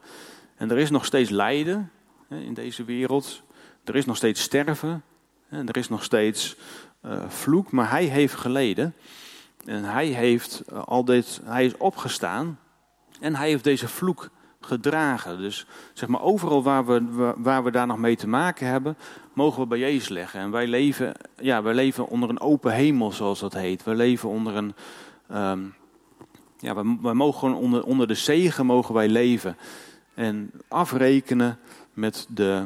En 0.55 0.71
er 0.71 0.77
is 0.77 0.89
nog 0.89 1.05
steeds 1.05 1.29
lijden 1.29 1.91
hè, 2.27 2.39
in 2.39 2.53
deze 2.53 2.83
wereld. 2.83 3.41
Er 3.83 3.95
is 3.95 4.05
nog 4.05 4.15
steeds 4.15 4.41
sterven. 4.41 5.03
En 5.55 5.67
er 5.67 5.77
is 5.77 5.89
nog 5.89 6.03
steeds 6.03 6.55
uh, 7.05 7.29
vloek, 7.29 7.71
maar 7.71 7.89
hij 7.89 8.03
heeft 8.03 8.35
geleden. 8.35 8.93
En 9.65 9.83
hij, 9.83 10.07
heeft 10.07 10.63
uh, 10.73 10.83
al 10.83 11.05
dit, 11.05 11.41
hij 11.43 11.65
is 11.65 11.77
opgestaan 11.77 12.59
en 13.19 13.35
hij 13.35 13.49
heeft 13.49 13.63
deze 13.63 13.87
vloek 13.87 14.29
gedragen. 14.59 15.37
Dus 15.37 15.65
zeg 15.93 16.09
maar 16.09 16.21
overal 16.21 16.63
waar 16.63 16.85
we, 16.85 17.33
waar 17.37 17.63
we 17.63 17.71
daar 17.71 17.87
nog 17.87 17.97
mee 17.97 18.15
te 18.15 18.27
maken 18.27 18.67
hebben, 18.67 18.97
mogen 19.33 19.61
we 19.61 19.67
bij 19.67 19.79
Jezus 19.79 20.09
leggen. 20.09 20.39
En 20.39 20.51
wij 20.51 20.67
leven, 20.67 21.13
ja, 21.37 21.61
wij 21.61 21.73
leven 21.73 22.07
onder 22.07 22.29
een 22.29 22.39
open 22.39 22.73
hemel, 22.73 23.11
zoals 23.11 23.39
dat 23.39 23.53
heet. 23.53 23.83
We 23.83 23.95
leven 23.95 24.29
onder 24.29 24.55
een, 24.55 24.73
um, 25.31 25.73
ja, 26.57 26.75
we 26.75 27.13
mogen 27.13 27.53
onder, 27.53 27.83
onder 27.83 28.07
de 28.07 28.13
zegen 28.13 28.65
mogen 28.65 28.93
wij 28.93 29.07
leven. 29.07 29.57
En 30.13 30.51
afrekenen 30.67 31.59
met 31.93 32.27
de, 32.29 32.65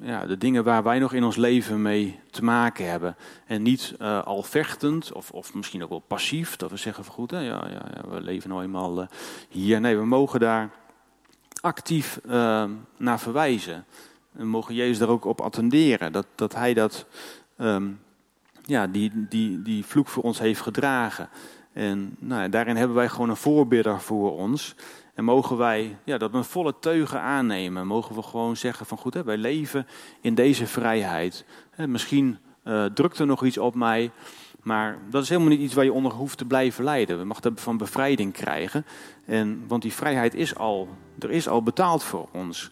ja, 0.00 0.26
de 0.26 0.38
dingen 0.38 0.64
waar 0.64 0.82
wij 0.82 0.98
nog 0.98 1.12
in 1.12 1.24
ons 1.24 1.36
leven 1.36 1.82
mee 1.82 2.20
te 2.30 2.44
maken 2.44 2.90
hebben. 2.90 3.16
En 3.46 3.62
niet 3.62 3.94
uh, 4.00 4.22
al 4.22 4.42
vechtend 4.42 5.12
of, 5.12 5.30
of 5.30 5.54
misschien 5.54 5.82
ook 5.82 5.88
wel 5.88 6.04
passief, 6.06 6.56
dat 6.56 6.70
we 6.70 6.76
zeggen 6.76 7.04
van 7.04 7.14
goed, 7.14 7.30
hè, 7.30 7.40
ja, 7.40 7.66
ja, 7.70 7.86
ja, 7.94 8.08
we 8.10 8.20
leven 8.20 8.50
nou 8.50 8.62
eenmaal 8.62 9.00
uh, 9.00 9.06
hier. 9.48 9.80
Nee, 9.80 9.96
we 9.96 10.04
mogen 10.04 10.40
daar 10.40 10.70
actief 11.60 12.20
uh, 12.26 12.64
naar 12.96 13.20
verwijzen. 13.20 13.84
We 14.30 14.44
mogen 14.44 14.74
Jezus 14.74 14.98
daar 14.98 15.08
ook 15.08 15.24
op 15.24 15.40
attenderen, 15.40 16.12
dat, 16.12 16.26
dat 16.34 16.54
Hij 16.54 16.74
dat, 16.74 17.06
um, 17.58 18.00
ja, 18.64 18.86
die, 18.86 19.10
die, 19.28 19.62
die 19.62 19.84
vloek 19.84 20.08
voor 20.08 20.22
ons 20.22 20.38
heeft 20.38 20.60
gedragen. 20.60 21.28
En 21.72 22.16
nou, 22.18 22.48
daarin 22.48 22.76
hebben 22.76 22.96
wij 22.96 23.08
gewoon 23.08 23.28
een 23.28 23.36
voorbidder 23.36 24.00
voor 24.00 24.36
ons. 24.36 24.74
En 25.18 25.24
mogen 25.24 25.56
wij 25.56 25.96
ja, 26.04 26.18
dat 26.18 26.32
met 26.32 26.46
volle 26.46 26.74
teugen 26.80 27.20
aannemen. 27.20 27.86
Mogen 27.86 28.14
we 28.14 28.22
gewoon 28.22 28.56
zeggen 28.56 28.86
van 28.86 28.98
goed, 28.98 29.14
hè, 29.14 29.24
wij 29.24 29.36
leven 29.36 29.86
in 30.20 30.34
deze 30.34 30.66
vrijheid. 30.66 31.44
Misschien 31.76 32.38
uh, 32.64 32.84
drukt 32.84 33.18
er 33.18 33.26
nog 33.26 33.44
iets 33.44 33.58
op 33.58 33.74
mij. 33.74 34.10
Maar 34.62 34.98
dat 35.10 35.22
is 35.22 35.28
helemaal 35.28 35.50
niet 35.50 35.60
iets 35.60 35.74
waar 35.74 35.84
je 35.84 35.92
onder 35.92 36.12
hoeft 36.12 36.38
te 36.38 36.44
blijven 36.44 36.84
lijden. 36.84 37.18
We 37.18 37.24
mag 37.24 37.40
van 37.54 37.76
bevrijding 37.76 38.32
krijgen. 38.32 38.84
En, 39.24 39.64
want 39.68 39.82
die 39.82 39.92
vrijheid 39.92 40.34
is 40.34 40.56
al, 40.56 40.88
er 41.18 41.30
is 41.30 41.48
al 41.48 41.62
betaald 41.62 42.02
voor 42.02 42.28
ons. 42.32 42.70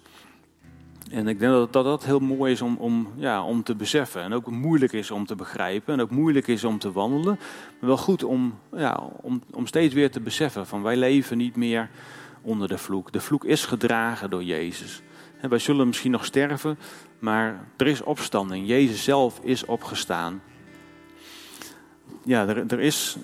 En 1.10 1.28
ik 1.28 1.38
denk 1.38 1.52
dat 1.52 1.72
dat, 1.72 1.84
dat 1.84 2.04
heel 2.04 2.20
mooi 2.20 2.52
is 2.52 2.62
om, 2.62 2.76
om, 2.76 3.08
ja, 3.16 3.44
om 3.44 3.62
te 3.62 3.74
beseffen. 3.74 4.22
En 4.22 4.32
ook 4.32 4.50
moeilijk 4.50 4.92
is 4.92 5.10
om 5.10 5.26
te 5.26 5.34
begrijpen. 5.34 5.94
En 5.94 6.00
ook 6.00 6.10
moeilijk 6.10 6.46
is 6.46 6.64
om 6.64 6.78
te 6.78 6.92
wandelen. 6.92 7.38
Maar 7.80 7.88
wel 7.88 7.96
goed 7.96 8.24
om, 8.24 8.58
ja, 8.76 9.02
om, 9.20 9.42
om 9.52 9.66
steeds 9.66 9.94
weer 9.94 10.10
te 10.10 10.20
beseffen 10.20 10.66
van 10.66 10.82
wij 10.82 10.96
leven 10.96 11.36
niet 11.36 11.56
meer 11.56 11.90
onder 12.46 12.68
de 12.68 12.78
vloek. 12.78 13.12
De 13.12 13.20
vloek 13.20 13.44
is 13.44 13.64
gedragen 13.64 14.30
door 14.30 14.42
Jezus. 14.42 15.02
En 15.40 15.48
wij 15.48 15.58
zullen 15.58 15.86
misschien 15.86 16.10
nog 16.10 16.24
sterven, 16.24 16.78
maar 17.18 17.68
er 17.76 17.86
is 17.86 18.02
opstanding. 18.02 18.66
Jezus 18.66 19.04
zelf 19.04 19.40
is 19.42 19.64
opgestaan. 19.64 20.42
Ja, 22.24 22.46
er, 22.46 22.66
er, 22.66 22.80
is, 22.80 23.16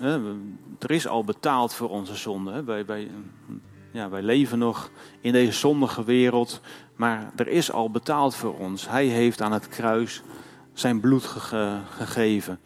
er 0.79 0.91
is 0.91 1.07
al 1.07 1.23
betaald 1.23 1.73
voor 1.73 1.89
onze 1.89 2.15
zonde. 2.15 2.63
Wij, 2.63 2.85
wij, 2.85 3.11
ja, 3.91 4.09
wij 4.09 4.21
leven 4.21 4.59
nog 4.59 4.91
in 5.21 5.31
deze 5.31 5.51
zondige 5.59 6.03
wereld, 6.03 6.61
maar 6.95 7.31
er 7.35 7.47
is 7.47 7.71
al 7.71 7.91
betaald 7.91 8.35
voor 8.35 8.57
ons. 8.57 8.89
Hij 8.89 9.05
heeft 9.05 9.41
aan 9.41 9.51
het 9.51 9.67
kruis 9.67 10.21
zijn 10.73 10.99
bloed 10.99 11.25
gegeven. 11.25 12.59